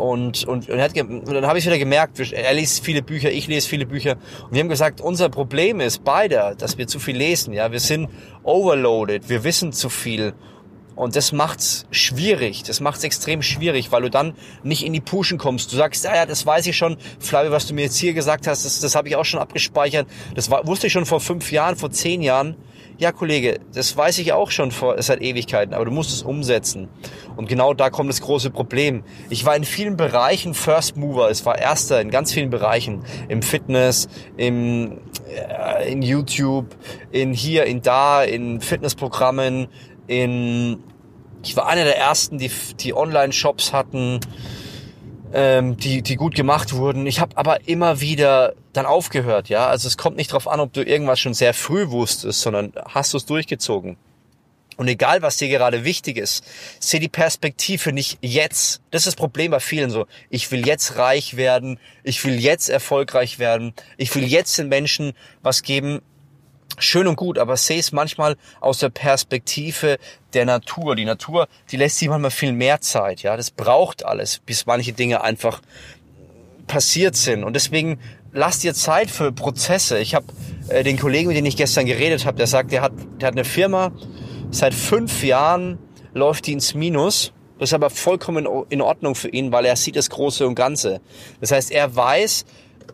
und, 0.00 0.46
und, 0.46 0.68
und, 0.68 0.80
hat, 0.80 0.96
und 0.98 1.32
dann 1.32 1.46
habe 1.46 1.58
ich 1.58 1.66
wieder 1.66 1.78
gemerkt, 1.78 2.18
er 2.18 2.54
liest 2.54 2.84
viele 2.84 3.02
Bücher, 3.02 3.30
ich 3.30 3.46
lese 3.46 3.68
viele 3.68 3.86
Bücher. 3.86 4.16
Und 4.44 4.54
wir 4.54 4.60
haben 4.60 4.68
gesagt, 4.68 5.00
unser 5.00 5.28
Problem 5.28 5.80
ist 5.80 6.04
beide, 6.04 6.54
dass 6.58 6.78
wir 6.78 6.86
zu 6.86 6.98
viel 6.98 7.16
lesen. 7.16 7.52
Ja, 7.52 7.70
wir 7.70 7.80
sind 7.80 8.08
overloaded, 8.42 9.28
wir 9.28 9.44
wissen 9.44 9.72
zu 9.72 9.88
viel. 9.90 10.32
Und 11.00 11.16
das 11.16 11.32
macht's 11.32 11.86
schwierig. 11.90 12.62
Das 12.62 12.80
macht's 12.80 13.04
extrem 13.04 13.40
schwierig, 13.40 13.90
weil 13.90 14.02
du 14.02 14.10
dann 14.10 14.34
nicht 14.62 14.84
in 14.84 14.92
die 14.92 15.00
Puschen 15.00 15.38
kommst. 15.38 15.72
Du 15.72 15.76
sagst, 15.76 16.04
ja, 16.04 16.26
das 16.26 16.44
weiß 16.44 16.66
ich 16.66 16.76
schon. 16.76 16.98
Flavio, 17.18 17.52
was 17.52 17.66
du 17.66 17.72
mir 17.72 17.84
jetzt 17.84 17.96
hier 17.96 18.12
gesagt 18.12 18.46
hast, 18.46 18.66
das, 18.66 18.80
das 18.80 18.94
habe 18.94 19.08
ich 19.08 19.16
auch 19.16 19.24
schon 19.24 19.40
abgespeichert. 19.40 20.06
Das 20.34 20.50
war, 20.50 20.66
wusste 20.66 20.88
ich 20.88 20.92
schon 20.92 21.06
vor 21.06 21.20
fünf 21.20 21.52
Jahren, 21.52 21.76
vor 21.76 21.90
zehn 21.90 22.20
Jahren 22.20 22.54
ja 22.98 23.12
Kollege, 23.12 23.60
das 23.72 23.96
weiß 23.96 24.18
ich 24.18 24.34
auch 24.34 24.50
schon 24.50 24.72
vor, 24.72 25.00
seit 25.00 25.22
Ewigkeiten, 25.22 25.72
aber 25.72 25.86
du 25.86 25.90
musst 25.90 26.12
es 26.12 26.22
umsetzen. 26.22 26.88
Und 27.34 27.48
genau 27.48 27.72
da 27.72 27.88
kommt 27.88 28.10
das 28.10 28.20
große 28.20 28.50
Problem. 28.50 29.02
Ich 29.30 29.46
war 29.46 29.56
in 29.56 29.64
vielen 29.64 29.96
Bereichen 29.96 30.52
First 30.52 30.98
Mover, 30.98 31.30
es 31.30 31.46
war 31.46 31.58
Erster 31.58 32.02
in 32.02 32.10
ganz 32.10 32.30
vielen 32.30 32.50
Bereichen. 32.50 33.02
Im 33.28 33.40
Fitness, 33.40 34.06
im, 34.36 34.98
äh, 35.34 35.90
in 35.90 36.02
YouTube, 36.02 36.76
in 37.10 37.32
hier, 37.32 37.64
in 37.64 37.80
da, 37.80 38.22
in 38.22 38.60
Fitnessprogrammen, 38.60 39.68
in, 40.06 40.82
ich 41.42 41.56
war 41.56 41.66
einer 41.66 41.84
der 41.84 41.96
Ersten, 41.96 42.38
die, 42.38 42.50
die 42.80 42.94
Online-Shops 42.94 43.72
hatten, 43.72 44.20
ähm, 45.32 45.76
die, 45.76 46.02
die 46.02 46.16
gut 46.16 46.34
gemacht 46.34 46.74
wurden. 46.74 47.06
Ich 47.06 47.20
habe 47.20 47.36
aber 47.36 47.68
immer 47.68 48.00
wieder 48.00 48.54
dann 48.72 48.86
aufgehört, 48.86 49.48
ja. 49.48 49.66
Also 49.66 49.88
es 49.88 49.96
kommt 49.96 50.16
nicht 50.16 50.30
darauf 50.30 50.48
an, 50.48 50.60
ob 50.60 50.72
du 50.72 50.82
irgendwas 50.82 51.20
schon 51.20 51.34
sehr 51.34 51.54
früh 51.54 51.90
wusstest, 51.90 52.40
sondern 52.40 52.72
hast 52.88 53.12
du 53.12 53.16
es 53.16 53.26
durchgezogen. 53.26 53.96
Und 54.76 54.88
egal, 54.88 55.20
was 55.20 55.36
dir 55.36 55.48
gerade 55.48 55.84
wichtig 55.84 56.16
ist, 56.16 56.42
seh 56.78 56.98
die 56.98 57.08
Perspektive 57.08 57.92
nicht 57.92 58.18
jetzt. 58.22 58.80
Das 58.90 59.02
ist 59.02 59.08
das 59.08 59.14
Problem 59.16 59.50
bei 59.50 59.60
vielen 59.60 59.90
so. 59.90 60.06
Ich 60.30 60.50
will 60.50 60.66
jetzt 60.66 60.96
reich 60.96 61.36
werden, 61.36 61.78
ich 62.02 62.24
will 62.24 62.40
jetzt 62.40 62.70
erfolgreich 62.70 63.38
werden, 63.38 63.74
ich 63.98 64.14
will 64.14 64.24
jetzt 64.24 64.56
den 64.58 64.68
Menschen 64.68 65.12
was 65.42 65.62
geben 65.62 66.00
schön 66.82 67.06
und 67.06 67.16
gut, 67.16 67.38
aber 67.38 67.56
sehe 67.56 67.78
es 67.78 67.92
manchmal 67.92 68.36
aus 68.60 68.78
der 68.78 68.90
Perspektive 68.90 69.98
der 70.32 70.44
Natur. 70.44 70.96
Die 70.96 71.04
Natur, 71.04 71.48
die 71.70 71.76
lässt 71.76 71.98
sich 71.98 72.08
manchmal 72.08 72.30
viel 72.30 72.52
mehr 72.52 72.80
Zeit, 72.80 73.22
ja. 73.22 73.36
Das 73.36 73.50
braucht 73.50 74.04
alles, 74.04 74.38
bis 74.38 74.66
manche 74.66 74.92
Dinge 74.92 75.22
einfach 75.22 75.60
passiert 76.66 77.16
sind. 77.16 77.44
Und 77.44 77.54
deswegen 77.54 77.98
lass 78.32 78.60
dir 78.60 78.74
Zeit 78.74 79.10
für 79.10 79.32
Prozesse. 79.32 79.98
Ich 79.98 80.14
habe 80.14 80.26
äh, 80.68 80.84
den 80.84 80.98
Kollegen, 80.98 81.28
mit 81.28 81.36
dem 81.36 81.46
ich 81.46 81.56
gestern 81.56 81.86
geredet 81.86 82.24
habe, 82.24 82.36
der 82.36 82.46
sagt, 82.46 82.72
der 82.72 82.82
hat, 82.82 82.92
der 83.20 83.28
hat 83.28 83.34
eine 83.34 83.44
Firma, 83.44 83.92
seit 84.50 84.74
fünf 84.74 85.24
Jahren 85.24 85.78
läuft 86.14 86.46
die 86.46 86.52
ins 86.52 86.74
Minus. 86.74 87.32
Das 87.58 87.70
ist 87.70 87.74
aber 87.74 87.90
vollkommen 87.90 88.48
in 88.70 88.80
Ordnung 88.80 89.14
für 89.14 89.28
ihn, 89.28 89.52
weil 89.52 89.66
er 89.66 89.76
sieht 89.76 89.96
das 89.96 90.08
Große 90.08 90.46
und 90.46 90.54
Ganze. 90.54 91.00
Das 91.40 91.52
heißt, 91.52 91.70
er 91.70 91.94
weiß, 91.94 92.46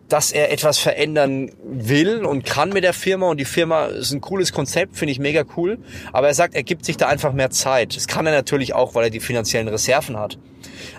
dass 0.09 0.31
er 0.31 0.51
etwas 0.51 0.77
verändern 0.77 1.51
will 1.63 2.25
und 2.25 2.45
kann 2.45 2.69
mit 2.69 2.83
der 2.83 2.93
Firma 2.93 3.29
und 3.29 3.39
die 3.39 3.45
Firma 3.45 3.85
ist 3.87 4.13
ein 4.13 4.21
cooles 4.21 4.53
Konzept, 4.53 4.95
finde 4.95 5.11
ich 5.11 5.19
mega 5.19 5.43
cool. 5.57 5.79
Aber 6.13 6.27
er 6.27 6.33
sagt, 6.33 6.55
er 6.55 6.63
gibt 6.63 6.85
sich 6.85 6.97
da 6.97 7.07
einfach 7.07 7.33
mehr 7.33 7.49
Zeit. 7.49 7.95
Das 7.95 8.07
kann 8.07 8.25
er 8.25 8.31
natürlich 8.31 8.73
auch, 8.73 8.95
weil 8.95 9.05
er 9.05 9.09
die 9.09 9.19
finanziellen 9.19 9.67
Reserven 9.67 10.17
hat. 10.17 10.37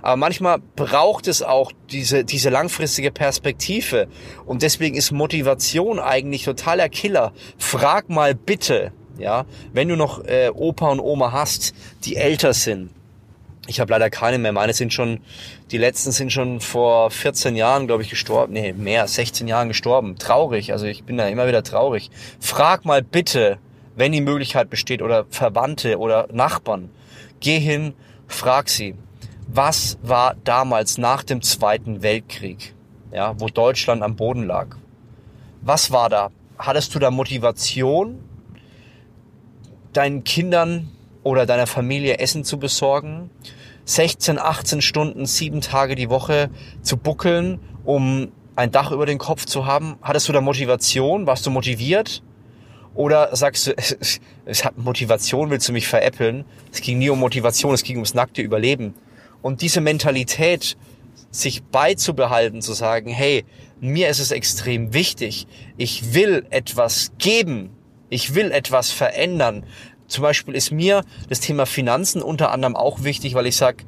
Aber 0.03 0.17
manchmal 0.17 0.59
braucht 0.77 1.27
es 1.27 1.43
auch 1.43 1.73
diese, 1.91 2.25
diese 2.25 2.51
langfristige 2.51 3.11
Perspektive. 3.11 4.09
Und 4.45 4.63
deswegen 4.63 4.97
ist 4.97 5.11
Motivation 5.11 5.99
eigentlich 5.99 6.45
totaler 6.45 6.89
Killer. 6.89 7.33
Frag 7.57 8.11
mal 8.11 8.35
bitte, 8.35 8.93
ja, 9.19 9.47
wenn 9.73 9.89
du 9.89 9.97
noch 9.97 10.25
äh, 10.25 10.51
Opa 10.55 10.91
und 10.91 11.01
Oma 11.01 11.33
hast, 11.33 11.75
die 12.05 12.17
älter 12.17 12.53
sind, 12.53 12.91
ich 13.69 13.81
habe 13.81 13.93
leider 13.93 14.09
keine 14.09 14.39
mehr. 14.39 14.53
Meine 14.53 14.73
sind 14.73 14.95
schon, 14.95 15.21
die 15.71 15.79
letzten 15.79 16.11
sind 16.11 16.33
schon 16.33 16.61
vor 16.61 17.11
14 17.11 17.55
Jahren, 17.55 17.87
glaube 17.87 18.03
ich, 18.03 18.09
gestorben. 18.09 18.55
Nee, 18.55 18.73
mehr, 18.73 19.07
16 19.07 19.47
Jahren 19.47 19.69
gestorben. 19.69 20.17
Traurig, 20.17 20.73
also 20.73 20.87
ich 20.87 21.05
bin 21.05 21.19
da 21.19 21.29
immer 21.29 21.47
wieder 21.47 21.63
traurig. 21.63 22.11
Frag 22.41 22.87
mal 22.87 23.03
bitte, 23.03 23.59
wenn 23.95 24.13
die 24.13 24.23
Möglichkeit 24.23 24.71
besteht, 24.71 25.03
oder 25.03 25.27
Verwandte 25.29 25.99
oder 25.99 26.29
Nachbarn, 26.33 26.89
geh 27.41 27.59
hin, 27.59 27.93
frag 28.27 28.71
sie, 28.71 28.95
was 29.49 29.99
war 30.03 30.35
damals 30.45 30.97
nach 30.97 31.23
dem 31.23 31.43
Zweiten 31.43 32.03
Weltkrieg, 32.03 32.75
ja, 33.13 33.39
wo 33.39 33.49
Deutschland 33.49 34.03
am 34.03 34.17
Boden 34.17 34.47
lag? 34.47 34.77
Was 35.61 35.91
war 35.91 36.09
da? 36.09 36.31
Hattest 36.59 36.95
du 36.95 36.99
da 36.99 37.11
Motivation, 37.11 38.19
deinen 39.93 40.25
Kindern 40.25 40.91
oder 41.29 41.45
deiner 41.45 41.67
Familie 41.67 42.19
Essen 42.19 42.43
zu 42.43 42.59
besorgen? 42.59 43.31
16, 43.85 44.39
18 44.39 44.81
Stunden, 44.81 45.27
sieben 45.27 45.61
Tage 45.61 45.95
die 45.95 46.09
Woche 46.09 46.49
zu 46.81 46.97
buckeln, 46.97 47.61
um 47.85 48.33
ein 48.57 48.71
Dach 48.71 48.93
über 48.93 49.05
den 49.05 49.19
Kopf 49.19 49.45
zu 49.45 49.67
haben? 49.67 49.97
Hattest 50.01 50.29
du 50.29 50.33
da 50.33 50.41
Motivation? 50.41 51.27
Warst 51.27 51.45
du 51.45 51.51
motiviert? 51.51 52.23
Oder 52.95 53.37
sagst 53.37 53.67
du, 53.67 53.75
es 54.47 54.65
hat 54.65 54.79
Motivation, 54.79 55.51
willst 55.51 55.69
du 55.69 55.73
mich 55.73 55.87
veräppeln? 55.87 56.47
Es 56.73 56.81
ging 56.81 56.99
nie 56.99 57.11
um 57.11 57.21
Motivation, 57.21 57.75
es 57.75 57.83
ging 57.83 57.97
ums 57.97 58.15
nackte 58.15 58.41
Überleben. 58.41 58.95
Und 59.43 59.61
diese 59.61 59.83
Mentalität, 59.83 60.79
sich 61.31 61.63
beizubehalten, 61.63 62.63
zu 62.63 62.73
sagen, 62.73 63.11
hey, 63.11 63.45
mir 63.81 64.09
ist 64.09 64.19
es 64.19 64.31
extrem 64.31 64.95
wichtig, 64.95 65.47
ich 65.77 66.15
will 66.15 66.47
etwas 66.49 67.13
geben, 67.19 67.69
ich 68.09 68.35
will 68.35 68.51
etwas 68.51 68.91
verändern, 68.91 69.65
zum 70.09 70.23
Beispiel 70.23 70.55
ist 70.55 70.73
mir 70.73 71.05
das 71.29 71.41
Thema 71.41 71.67
Finanzen 71.67 72.23
unter 72.23 72.51
anderem 72.51 72.75
auch 72.75 73.05
wichtig, 73.05 73.35
weil 73.35 73.47
ich 73.47 73.57
sage, 73.57 73.85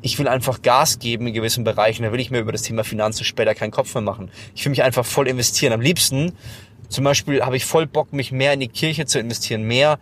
ich 0.00 0.18
will 0.18 0.28
einfach 0.28 0.62
Gas 0.62 1.00
geben 1.00 1.26
in 1.26 1.34
gewissen 1.34 1.64
Bereichen. 1.64 2.04
Da 2.04 2.12
will 2.12 2.20
ich 2.20 2.30
mir 2.30 2.38
über 2.38 2.52
das 2.52 2.62
Thema 2.62 2.84
Finanzen 2.84 3.24
später 3.24 3.54
keinen 3.54 3.72
Kopf 3.72 3.92
mehr 3.94 4.02
machen. 4.02 4.30
Ich 4.54 4.64
will 4.64 4.70
mich 4.70 4.82
einfach 4.84 5.04
voll 5.04 5.26
investieren. 5.26 5.72
Am 5.72 5.80
liebsten, 5.80 6.32
zum 6.88 7.04
Beispiel, 7.04 7.42
habe 7.42 7.56
ich 7.56 7.64
voll 7.64 7.86
Bock, 7.86 8.12
mich 8.12 8.30
mehr 8.30 8.52
in 8.52 8.60
die 8.60 8.68
Kirche 8.68 9.06
zu 9.06 9.18
investieren, 9.18 9.64
mehr 9.64 9.98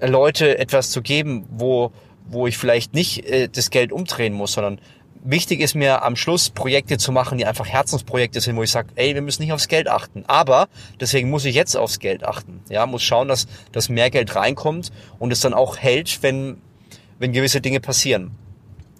Leute 0.00 0.58
etwas 0.58 0.92
zu 0.92 1.02
geben, 1.02 1.46
wo, 1.50 1.90
wo 2.28 2.46
ich 2.46 2.56
vielleicht 2.56 2.94
nicht 2.94 3.26
äh, 3.26 3.48
das 3.48 3.70
Geld 3.70 3.90
umdrehen 3.90 4.32
muss, 4.32 4.52
sondern 4.52 4.80
wichtig 5.24 5.60
ist 5.60 5.74
mir 5.74 6.02
am 6.02 6.14
Schluss 6.14 6.50
Projekte 6.50 6.98
zu 6.98 7.10
machen, 7.10 7.38
die 7.38 7.46
einfach 7.46 7.66
Herzensprojekte 7.66 8.40
sind, 8.40 8.56
wo 8.56 8.62
ich 8.62 8.70
sage, 8.70 8.88
ey, 8.94 9.14
wir 9.14 9.22
müssen 9.22 9.42
nicht 9.42 9.52
aufs 9.52 9.68
Geld 9.68 9.88
achten. 9.88 10.24
Aber 10.26 10.68
deswegen 11.00 11.30
muss 11.30 11.44
ich 11.44 11.54
jetzt 11.54 11.76
aufs 11.76 11.98
Geld 11.98 12.22
achten. 12.22 12.60
Ja, 12.68 12.86
muss 12.86 13.02
schauen, 13.02 13.26
dass, 13.26 13.46
dass 13.72 13.88
mehr 13.88 14.10
Geld 14.10 14.36
reinkommt 14.36 14.92
und 15.18 15.32
es 15.32 15.40
dann 15.40 15.54
auch 15.54 15.78
hält, 15.78 16.22
wenn, 16.22 16.58
wenn 17.18 17.32
gewisse 17.32 17.60
Dinge 17.60 17.80
passieren. 17.80 18.32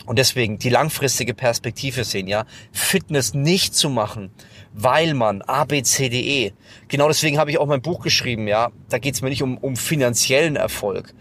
Und 0.07 0.19
deswegen 0.19 0.59
die 0.59 0.69
langfristige 0.69 1.33
Perspektive 1.33 2.05
sehen, 2.05 2.27
ja, 2.27 2.45
Fitness 2.73 3.33
nicht 3.33 3.75
zu 3.75 3.89
machen, 3.89 4.31
weil 4.75 5.15
man 5.15 5.41
A, 5.43 5.65
B, 5.65 5.83
C, 5.83 6.09
D, 6.11 6.21
E. 6.21 6.53
Genau 6.95 7.09
deswegen 7.09 7.39
habe 7.39 7.51
ich 7.51 7.59
auch 7.59 7.67
mein 7.67 7.83
Buch 7.83 8.05
geschrieben, 8.05 8.47
ja. 8.47 8.71
Da 8.89 8.99
geht 8.99 9.15
es 9.17 9.21
mir 9.21 9.29
nicht 9.29 9.43
um, 9.43 9.59
um 9.59 9.75
finanziellen 9.75 10.55
Erfolg. 10.55 11.13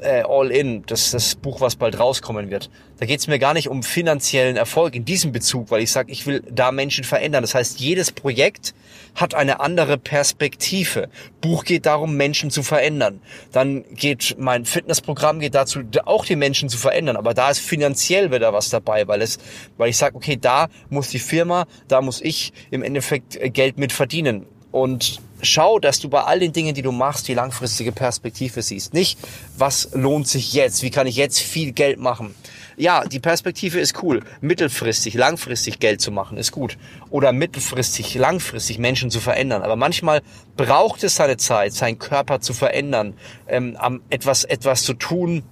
äh, 0.00 0.22
All 0.26 0.50
In, 0.50 0.84
das 0.86 1.10
das 1.10 1.34
Buch, 1.34 1.60
was 1.60 1.76
bald 1.76 1.98
rauskommen 1.98 2.48
wird. 2.48 2.70
Da 2.98 3.04
geht 3.04 3.20
es 3.20 3.26
mir 3.26 3.38
gar 3.38 3.52
nicht 3.52 3.68
um 3.68 3.82
finanziellen 3.82 4.56
Erfolg 4.56 4.94
in 4.94 5.04
diesem 5.04 5.30
Bezug, 5.32 5.70
weil 5.70 5.82
ich 5.82 5.92
sage, 5.92 6.10
ich 6.10 6.26
will 6.26 6.42
da 6.50 6.72
Menschen 6.72 7.04
verändern. 7.04 7.42
Das 7.42 7.54
heißt, 7.54 7.78
jedes 7.78 8.10
Projekt 8.10 8.74
hat 9.14 9.34
eine 9.34 9.60
andere 9.60 9.98
Perspektive. 9.98 11.08
Buch 11.42 11.64
geht 11.64 11.84
darum, 11.84 12.16
Menschen 12.16 12.50
zu 12.50 12.62
verändern. 12.62 13.20
Dann 13.52 13.84
geht 13.94 14.36
mein 14.38 14.64
Fitnessprogramm 14.64 15.40
geht 15.40 15.54
dazu, 15.54 15.80
auch 16.06 16.24
die 16.24 16.36
Menschen 16.36 16.68
zu 16.68 16.78
verändern. 16.78 17.16
Aber 17.16 17.34
da 17.34 17.50
ist 17.50 17.58
finanziell 17.58 18.32
wieder 18.32 18.52
was 18.54 18.70
dabei, 18.70 19.06
weil 19.08 19.20
es, 19.20 19.38
weil 19.76 19.90
ich 19.90 19.96
sage, 19.98 20.16
okay, 20.16 20.38
da 20.40 20.68
muss 20.88 21.08
die 21.08 21.18
Firma, 21.18 21.66
da 21.86 22.00
muss 22.00 22.20
ich 22.20 22.52
im 22.70 22.82
Endeffekt 22.82 23.36
äh, 23.36 23.50
Geld 23.50 23.78
mit 23.78 23.92
verdienen. 23.92 24.46
Und 24.70 25.20
schau, 25.40 25.78
dass 25.78 26.00
du 26.00 26.08
bei 26.08 26.22
all 26.22 26.40
den 26.40 26.52
Dingen, 26.52 26.74
die 26.74 26.82
du 26.82 26.92
machst, 26.92 27.28
die 27.28 27.34
langfristige 27.34 27.92
Perspektive 27.92 28.62
siehst. 28.62 28.94
Nicht, 28.94 29.18
was 29.56 29.90
lohnt 29.92 30.28
sich 30.28 30.52
jetzt? 30.52 30.82
Wie 30.82 30.90
kann 30.90 31.06
ich 31.06 31.16
jetzt 31.16 31.40
viel 31.40 31.72
Geld 31.72 31.98
machen? 31.98 32.34
Ja, 32.76 33.04
die 33.04 33.18
Perspektive 33.18 33.80
ist 33.80 34.02
cool. 34.02 34.22
Mittelfristig, 34.40 35.14
langfristig 35.14 35.80
Geld 35.80 36.00
zu 36.00 36.12
machen 36.12 36.38
ist 36.38 36.52
gut. 36.52 36.78
Oder 37.10 37.32
mittelfristig, 37.32 38.14
langfristig 38.14 38.78
Menschen 38.78 39.10
zu 39.10 39.18
verändern. 39.18 39.62
Aber 39.62 39.74
manchmal 39.74 40.22
braucht 40.56 41.02
es 41.02 41.16
seine 41.16 41.36
Zeit, 41.36 41.72
seinen 41.72 41.98
Körper 41.98 42.40
zu 42.40 42.54
verändern, 42.54 43.14
ähm, 43.48 43.76
etwas, 44.10 44.44
etwas 44.44 44.84
zu 44.84 44.94
tun, 44.94 45.42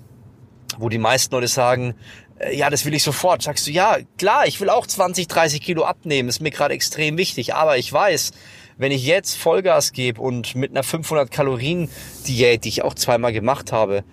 wo 0.78 0.88
die 0.88 0.99
meisten 0.99 1.35
Leute 1.35 1.49
sagen, 1.49 1.94
äh, 2.38 2.56
ja, 2.56 2.70
das 2.70 2.85
will 2.85 2.94
ich 2.94 3.02
sofort. 3.02 3.42
Sagst 3.42 3.66
du, 3.66 3.73
ja, 3.73 3.99
klar, 4.18 4.46
ich 4.46 4.61
will 4.61 4.70
auch 4.70 4.87
20, 4.87 5.26
30 5.26 5.61
Kilo 5.61 5.85
abnehmen, 5.85 6.28
ist 6.28 6.40
mir 6.40 6.52
gerade 6.52 6.75
extrem 6.75 7.18
wichtig. 7.18 7.54
Aber 7.54 7.76
ich 7.76 7.92
weiß, 7.92 8.30
wenn 8.76 8.92
ich 8.92 9.04
jetzt 9.06 9.37
Vollgas 9.37 9.92
gebe 9.92 10.21
und 10.21 10.54
mit 10.54 10.71
einer 10.71 10.83
500 10.83 11.30
Kalorien 11.30 11.88
Diät, 12.26 12.64
die 12.64 12.68
ich 12.68 12.83
auch 12.83 12.95
zweimal 12.95 13.33
gemacht 13.33 13.73
habe, 13.73 14.04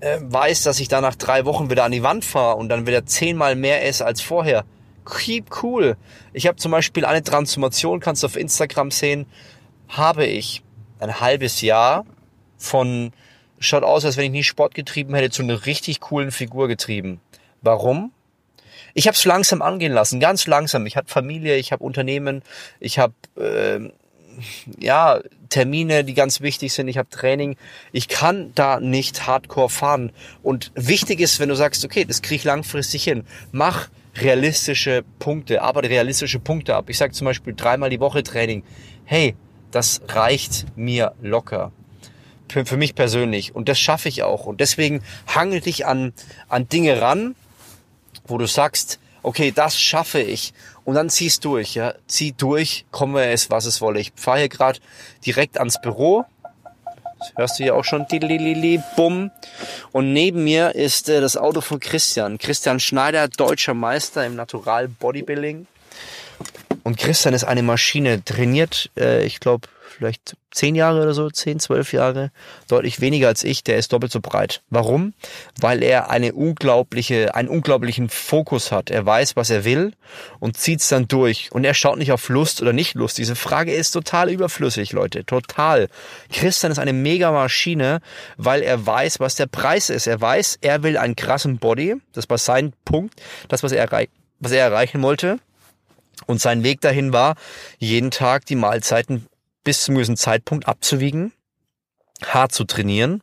äh, 0.00 0.18
weiß, 0.20 0.62
dass 0.62 0.80
ich 0.80 0.88
da 0.88 1.00
nach 1.00 1.14
drei 1.14 1.44
Wochen 1.44 1.70
wieder 1.70 1.84
an 1.84 1.92
die 1.92 2.02
Wand 2.02 2.24
fahre 2.24 2.56
und 2.56 2.68
dann 2.68 2.86
wieder 2.86 3.04
zehnmal 3.04 3.56
mehr 3.56 3.86
esse 3.86 4.04
als 4.04 4.20
vorher. 4.20 4.64
Keep 5.04 5.62
cool. 5.62 5.96
Ich 6.32 6.46
habe 6.46 6.56
zum 6.56 6.72
Beispiel 6.72 7.04
eine 7.04 7.22
Transformation, 7.22 8.00
kannst 8.00 8.22
du 8.22 8.26
auf 8.26 8.36
Instagram 8.36 8.90
sehen, 8.90 9.26
habe 9.88 10.24
ich 10.24 10.62
ein 10.98 11.20
halbes 11.20 11.60
Jahr 11.60 12.04
von 12.56 13.12
schaut 13.58 13.82
aus, 13.82 14.04
als 14.04 14.16
wenn 14.16 14.26
ich 14.26 14.30
nie 14.30 14.42
Sport 14.42 14.74
getrieben 14.74 15.14
hätte, 15.14 15.30
zu 15.30 15.42
einer 15.42 15.66
richtig 15.66 16.00
coolen 16.00 16.30
Figur 16.30 16.66
getrieben. 16.68 17.20
Warum? 17.62 18.12
Ich 18.94 19.06
habe 19.06 19.14
es 19.14 19.24
langsam 19.24 19.62
angehen 19.62 19.92
lassen, 19.92 20.20
ganz 20.20 20.46
langsam. 20.46 20.86
Ich 20.86 20.96
habe 20.96 21.08
Familie, 21.08 21.56
ich 21.56 21.72
habe 21.72 21.84
Unternehmen, 21.84 22.42
ich 22.78 22.98
habe 22.98 23.14
äh, 23.36 23.90
ja 24.78 25.20
Termine, 25.48 26.04
die 26.04 26.14
ganz 26.14 26.40
wichtig 26.40 26.72
sind. 26.72 26.88
Ich 26.88 26.98
habe 26.98 27.08
Training. 27.08 27.56
Ich 27.92 28.08
kann 28.08 28.52
da 28.54 28.80
nicht 28.80 29.26
Hardcore 29.26 29.68
fahren. 29.68 30.12
Und 30.42 30.72
wichtig 30.74 31.20
ist, 31.20 31.40
wenn 31.40 31.48
du 31.48 31.56
sagst, 31.56 31.84
okay, 31.84 32.04
das 32.04 32.22
kriege 32.22 32.36
ich 32.36 32.44
langfristig 32.44 33.04
hin, 33.04 33.24
mach 33.52 33.88
realistische 34.16 35.04
Punkte, 35.18 35.62
arbeite 35.62 35.88
realistische 35.88 36.40
Punkte 36.40 36.74
ab. 36.74 36.88
Ich 36.88 36.98
sage 36.98 37.12
zum 37.12 37.26
Beispiel 37.26 37.54
dreimal 37.54 37.90
die 37.90 38.00
Woche 38.00 38.22
Training. 38.22 38.62
Hey, 39.04 39.34
das 39.70 40.00
reicht 40.08 40.66
mir 40.76 41.14
locker 41.20 41.72
für, 42.50 42.66
für 42.66 42.76
mich 42.76 42.94
persönlich 42.94 43.54
und 43.54 43.68
das 43.68 43.78
schaffe 43.78 44.08
ich 44.08 44.22
auch 44.22 44.46
und 44.46 44.60
deswegen 44.60 45.02
hangel 45.26 45.60
dich 45.60 45.86
an 45.86 46.12
an 46.48 46.68
Dinge 46.68 47.00
ran, 47.00 47.34
wo 48.26 48.38
du 48.38 48.46
sagst, 48.46 48.98
okay, 49.22 49.52
das 49.54 49.78
schaffe 49.78 50.20
ich. 50.20 50.52
Und 50.84 50.94
dann 50.94 51.10
ziehst 51.10 51.44
durch, 51.44 51.74
ja. 51.74 51.94
Zieh 52.06 52.32
durch, 52.32 52.84
komme 52.90 53.30
es, 53.30 53.50
was 53.50 53.66
es 53.66 53.80
wolle. 53.80 54.00
Ich 54.00 54.12
fahre 54.16 54.38
hier 54.38 54.48
gerade 54.48 54.80
direkt 55.24 55.58
ans 55.58 55.80
Büro. 55.80 56.24
Das 57.18 57.32
hörst 57.36 57.58
du 57.58 57.64
hier 57.64 57.74
auch 57.74 57.84
schon. 57.84 58.06
Bumm. 58.96 59.30
Und 59.92 60.12
neben 60.12 60.44
mir 60.44 60.74
ist 60.74 61.08
äh, 61.08 61.20
das 61.20 61.36
Auto 61.36 61.60
von 61.60 61.78
Christian. 61.78 62.38
Christian 62.38 62.80
Schneider, 62.80 63.28
deutscher 63.28 63.74
Meister 63.74 64.24
im 64.24 64.36
Natural 64.36 64.88
Bodybuilding. 64.88 65.66
Und 66.82 66.98
Christian 66.98 67.34
ist 67.34 67.44
eine 67.44 67.62
Maschine, 67.62 68.24
trainiert, 68.24 68.90
äh, 68.96 69.24
ich 69.24 69.40
glaube, 69.40 69.68
vielleicht 70.00 70.36
zehn 70.50 70.74
Jahre 70.74 71.02
oder 71.02 71.14
so, 71.14 71.28
zehn, 71.30 71.60
zwölf 71.60 71.92
Jahre, 71.92 72.30
deutlich 72.68 73.00
weniger 73.00 73.28
als 73.28 73.44
ich, 73.44 73.62
der 73.62 73.76
ist 73.76 73.92
doppelt 73.92 74.10
so 74.10 74.20
breit. 74.20 74.62
Warum? 74.70 75.12
Weil 75.60 75.82
er 75.82 76.10
eine 76.10 76.32
unglaubliche, 76.32 77.34
einen 77.34 77.48
unglaublichen 77.48 78.08
Fokus 78.08 78.72
hat. 78.72 78.90
Er 78.90 79.04
weiß, 79.04 79.36
was 79.36 79.50
er 79.50 79.64
will 79.64 79.92
und 80.38 80.56
zieht's 80.56 80.88
dann 80.88 81.06
durch. 81.06 81.52
Und 81.52 81.64
er 81.64 81.74
schaut 81.74 81.98
nicht 81.98 82.12
auf 82.12 82.28
Lust 82.28 82.62
oder 82.62 82.72
nicht 82.72 82.94
Lust. 82.94 83.18
Diese 83.18 83.36
Frage 83.36 83.72
ist 83.72 83.90
total 83.90 84.30
überflüssig, 84.30 84.92
Leute. 84.92 85.24
Total. 85.24 85.88
Christian 86.32 86.72
ist 86.72 86.78
eine 86.78 86.92
mega 86.92 87.30
Maschine, 87.30 88.00
weil 88.36 88.62
er 88.62 88.86
weiß, 88.86 89.20
was 89.20 89.34
der 89.34 89.46
Preis 89.46 89.90
ist. 89.90 90.06
Er 90.06 90.20
weiß, 90.20 90.58
er 90.62 90.82
will 90.82 90.96
einen 90.96 91.16
krassen 91.16 91.58
Body. 91.58 91.96
Das 92.12 92.30
war 92.30 92.38
sein 92.38 92.72
Punkt. 92.84 93.20
Das, 93.48 93.62
was 93.62 93.72
er, 93.72 93.88
was 94.38 94.52
er 94.52 94.64
erreichen 94.64 95.02
wollte. 95.02 95.38
Und 96.26 96.40
sein 96.40 96.62
Weg 96.62 96.80
dahin 96.80 97.12
war, 97.12 97.36
jeden 97.78 98.10
Tag 98.10 98.46
die 98.46 98.56
Mahlzeiten 98.56 99.26
bis 99.64 99.82
zum 99.82 99.94
gewissen 99.94 100.16
Zeitpunkt 100.16 100.66
abzuwiegen, 100.66 101.32
hart 102.24 102.52
zu 102.52 102.64
trainieren, 102.64 103.22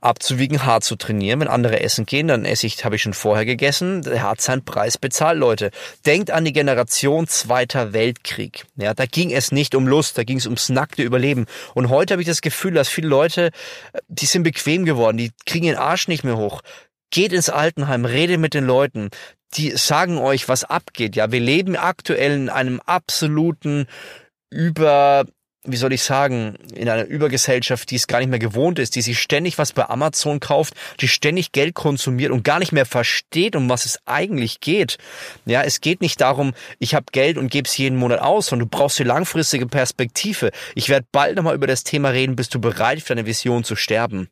abzuwiegen, 0.00 0.64
hart 0.64 0.84
zu 0.84 0.96
trainieren. 0.96 1.40
Wenn 1.40 1.48
andere 1.48 1.80
essen 1.80 2.06
gehen, 2.06 2.28
dann 2.28 2.44
esse 2.44 2.66
ich, 2.66 2.84
habe 2.84 2.96
ich 2.96 3.02
schon 3.02 3.14
vorher 3.14 3.44
gegessen. 3.44 4.04
Er 4.04 4.22
hat 4.22 4.40
seinen 4.40 4.64
Preis 4.64 4.98
bezahlt, 4.98 5.38
Leute. 5.38 5.70
Denkt 6.04 6.30
an 6.30 6.44
die 6.44 6.52
Generation 6.52 7.26
Zweiter 7.26 7.92
Weltkrieg. 7.92 8.64
Ja, 8.76 8.94
da 8.94 9.06
ging 9.06 9.32
es 9.32 9.52
nicht 9.52 9.74
um 9.74 9.86
Lust, 9.86 10.16
da 10.16 10.24
ging 10.24 10.38
es 10.38 10.46
ums 10.46 10.68
nackte 10.68 11.02
Überleben. 11.02 11.46
Und 11.74 11.88
heute 11.88 12.14
habe 12.14 12.22
ich 12.22 12.28
das 12.28 12.40
Gefühl, 12.40 12.74
dass 12.74 12.88
viele 12.88 13.08
Leute, 13.08 13.50
die 14.08 14.26
sind 14.26 14.44
bequem 14.44 14.84
geworden, 14.84 15.16
die 15.16 15.32
kriegen 15.44 15.66
den 15.66 15.76
Arsch 15.76 16.08
nicht 16.08 16.24
mehr 16.24 16.36
hoch. 16.36 16.62
Geht 17.10 17.32
ins 17.32 17.50
Altenheim, 17.50 18.04
redet 18.04 18.40
mit 18.40 18.54
den 18.54 18.66
Leuten. 18.66 19.10
Die 19.54 19.70
sagen 19.70 20.18
euch, 20.18 20.48
was 20.48 20.64
abgeht. 20.64 21.16
Ja, 21.16 21.32
wir 21.32 21.40
leben 21.40 21.76
aktuell 21.76 22.32
in 22.32 22.48
einem 22.48 22.80
absoluten 22.80 23.86
über 24.50 25.24
wie 25.66 25.76
soll 25.76 25.92
ich 25.92 26.02
sagen, 26.02 26.56
in 26.74 26.88
einer 26.88 27.04
Übergesellschaft, 27.04 27.90
die 27.90 27.96
es 27.96 28.06
gar 28.06 28.18
nicht 28.18 28.28
mehr 28.28 28.38
gewohnt 28.38 28.78
ist, 28.78 28.94
die 28.94 29.02
sich 29.02 29.20
ständig 29.20 29.58
was 29.58 29.72
bei 29.72 29.88
Amazon 29.88 30.40
kauft, 30.40 30.74
die 31.00 31.08
ständig 31.08 31.52
Geld 31.52 31.74
konsumiert 31.74 32.30
und 32.30 32.44
gar 32.44 32.58
nicht 32.58 32.72
mehr 32.72 32.86
versteht, 32.86 33.56
um 33.56 33.68
was 33.68 33.84
es 33.84 33.98
eigentlich 34.06 34.60
geht. 34.60 34.98
Ja, 35.44 35.62
es 35.62 35.80
geht 35.80 36.00
nicht 36.00 36.20
darum, 36.20 36.54
ich 36.78 36.94
habe 36.94 37.06
Geld 37.12 37.38
und 37.38 37.50
gebe 37.50 37.68
es 37.68 37.76
jeden 37.76 37.98
Monat 37.98 38.20
aus, 38.20 38.46
sondern 38.46 38.68
du 38.68 38.76
brauchst 38.76 38.98
die 38.98 39.04
langfristige 39.04 39.66
Perspektive. 39.66 40.50
Ich 40.74 40.88
werde 40.88 41.06
bald 41.12 41.36
nochmal 41.36 41.54
über 41.54 41.66
das 41.66 41.84
Thema 41.84 42.10
reden, 42.10 42.36
bist 42.36 42.54
du 42.54 42.60
bereit 42.60 43.00
für 43.00 43.14
deine 43.14 43.26
Vision 43.26 43.64
zu 43.64 43.76
sterben. 43.76 44.28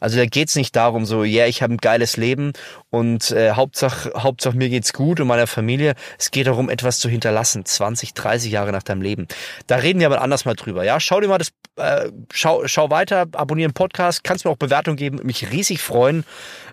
Also 0.00 0.18
da 0.18 0.26
geht 0.26 0.48
es 0.48 0.56
nicht 0.56 0.76
darum, 0.76 1.06
so, 1.06 1.24
ja, 1.24 1.40
yeah, 1.40 1.48
ich 1.48 1.62
habe 1.62 1.74
ein 1.74 1.78
geiles 1.78 2.16
Leben 2.16 2.52
und 2.94 3.32
äh, 3.32 3.50
Hauptsache, 3.50 4.12
Hauptsache 4.16 4.56
mir 4.56 4.68
geht's 4.68 4.92
gut 4.92 5.18
und 5.18 5.26
meiner 5.26 5.48
Familie. 5.48 5.94
Es 6.16 6.30
geht 6.30 6.46
darum, 6.46 6.70
etwas 6.70 7.00
zu 7.00 7.08
hinterlassen, 7.08 7.64
20, 7.64 8.14
30 8.14 8.52
Jahre 8.52 8.70
nach 8.70 8.84
deinem 8.84 9.02
Leben. 9.02 9.26
Da 9.66 9.76
reden 9.76 9.98
wir 9.98 10.06
aber 10.06 10.20
anders 10.20 10.44
mal 10.44 10.54
drüber. 10.54 10.84
Ja, 10.84 11.00
schau 11.00 11.20
dir 11.20 11.26
mal 11.26 11.38
das, 11.38 11.50
äh, 11.74 12.12
schau, 12.30 12.68
schau 12.68 12.90
weiter, 12.90 13.26
abonniere 13.32 13.70
den 13.70 13.74
Podcast, 13.74 14.22
kannst 14.22 14.44
mir 14.44 14.52
auch 14.52 14.56
Bewertung 14.56 14.94
geben, 14.94 15.18
mich 15.24 15.50
riesig 15.50 15.82
freuen 15.82 16.24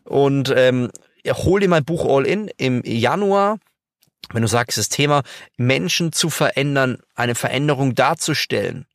und 0.04 0.54
ähm, 0.56 0.92
hol 1.26 1.60
dir 1.60 1.70
mein 1.70 1.86
Buch 1.86 2.06
All 2.06 2.28
In 2.28 2.52
im 2.58 2.84
Januar. 2.86 3.58
Wenn 4.32 4.44
du 4.44 4.48
sagst, 4.48 4.78
das 4.78 4.90
Thema 4.90 5.24
Menschen 5.58 6.12
zu 6.12 6.30
verändern, 6.30 7.00
eine 7.16 7.34
Veränderung 7.34 7.96
darzustellen, 7.96 8.86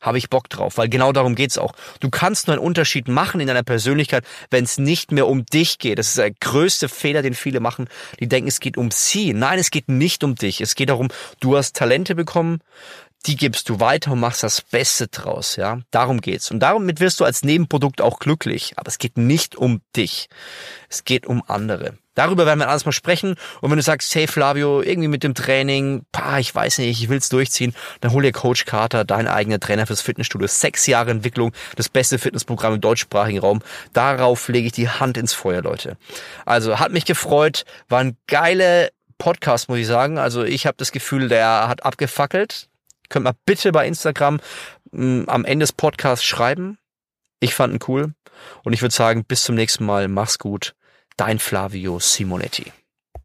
habe 0.00 0.18
ich 0.18 0.30
Bock 0.30 0.48
drauf, 0.48 0.78
weil 0.78 0.88
genau 0.88 1.12
darum 1.12 1.34
geht's 1.34 1.58
auch. 1.58 1.72
Du 2.00 2.10
kannst 2.10 2.46
nur 2.46 2.56
einen 2.56 2.64
Unterschied 2.64 3.08
machen 3.08 3.40
in 3.40 3.46
deiner 3.46 3.62
Persönlichkeit, 3.62 4.24
wenn 4.50 4.64
es 4.64 4.78
nicht 4.78 5.10
mehr 5.12 5.26
um 5.26 5.46
dich 5.46 5.78
geht. 5.78 5.98
Das 5.98 6.08
ist 6.08 6.18
der 6.18 6.30
größte 6.30 6.88
Fehler, 6.88 7.22
den 7.22 7.34
viele 7.34 7.60
machen. 7.60 7.88
Die 8.20 8.28
denken, 8.28 8.48
es 8.48 8.60
geht 8.60 8.76
um 8.76 8.90
sie. 8.90 9.32
Nein, 9.32 9.58
es 9.58 9.70
geht 9.70 9.88
nicht 9.88 10.22
um 10.22 10.34
dich. 10.34 10.60
Es 10.60 10.74
geht 10.74 10.90
darum, 10.90 11.08
du 11.40 11.56
hast 11.56 11.76
Talente 11.76 12.14
bekommen, 12.14 12.60
die 13.26 13.36
gibst 13.36 13.68
du 13.68 13.80
weiter 13.80 14.12
und 14.12 14.20
machst 14.20 14.42
das 14.42 14.60
Beste 14.60 15.08
draus, 15.08 15.56
ja. 15.56 15.80
Darum 15.90 16.20
geht's. 16.20 16.50
Und 16.50 16.60
damit 16.60 17.00
wirst 17.00 17.20
du 17.20 17.24
als 17.24 17.42
Nebenprodukt 17.42 18.00
auch 18.00 18.18
glücklich. 18.18 18.74
Aber 18.76 18.88
es 18.88 18.98
geht 18.98 19.18
nicht 19.18 19.56
um 19.56 19.80
dich. 19.96 20.28
Es 20.88 21.04
geht 21.04 21.26
um 21.26 21.42
andere. 21.46 21.98
Darüber 22.14 22.46
werden 22.46 22.60
wir 22.60 22.68
alles 22.68 22.86
mal 22.86 22.92
sprechen. 22.92 23.36
Und 23.60 23.70
wenn 23.70 23.76
du 23.76 23.82
sagst, 23.82 24.14
hey 24.14 24.26
Flavio, 24.26 24.80
irgendwie 24.80 25.08
mit 25.08 25.22
dem 25.22 25.34
Training, 25.34 26.06
pah, 26.12 26.38
ich 26.38 26.54
weiß 26.54 26.78
nicht, 26.78 27.02
ich 27.02 27.08
will's 27.08 27.28
durchziehen, 27.28 27.74
dann 28.00 28.12
hol 28.12 28.22
dir 28.22 28.32
Coach 28.32 28.64
Carter, 28.64 29.04
dein 29.04 29.28
eigener 29.28 29.60
Trainer 29.60 29.86
fürs 29.86 30.00
Fitnessstudio. 30.00 30.46
Sechs 30.46 30.86
Jahre 30.86 31.10
Entwicklung, 31.10 31.52
das 31.76 31.88
beste 31.88 32.18
Fitnessprogramm 32.18 32.74
im 32.74 32.80
deutschsprachigen 32.80 33.40
Raum. 33.40 33.60
Darauf 33.92 34.48
lege 34.48 34.66
ich 34.66 34.72
die 34.72 34.88
Hand 34.88 35.18
ins 35.18 35.34
Feuer, 35.34 35.62
Leute. 35.62 35.98
Also 36.46 36.78
hat 36.78 36.92
mich 36.92 37.04
gefreut, 37.04 37.64
war 37.88 38.00
ein 38.00 38.16
geile 38.26 38.90
Podcast, 39.18 39.68
muss 39.68 39.78
ich 39.78 39.86
sagen. 39.86 40.16
Also 40.16 40.42
ich 40.44 40.66
habe 40.66 40.76
das 40.78 40.92
Gefühl, 40.92 41.28
der 41.28 41.68
hat 41.68 41.84
abgefackelt. 41.84 42.68
Könnt 43.08 43.24
mal 43.24 43.34
bitte 43.46 43.72
bei 43.72 43.86
Instagram 43.86 44.40
mh, 44.92 45.22
mm, 45.22 45.28
am 45.28 45.44
Ende 45.44 45.64
des 45.64 45.72
Podcasts 45.72 46.24
schreiben. 46.24 46.78
Ich 47.40 47.54
fand 47.54 47.72
ihn 47.74 47.80
cool. 47.88 48.14
Und 48.64 48.72
ich 48.72 48.82
würde 48.82 48.94
sagen, 48.94 49.24
bis 49.24 49.44
zum 49.44 49.54
nächsten 49.54 49.84
Mal. 49.84 50.08
Mach's 50.08 50.38
gut. 50.38 50.74
Dein 51.16 51.38
Flavio 51.38 51.98
Simonetti. 51.98 52.72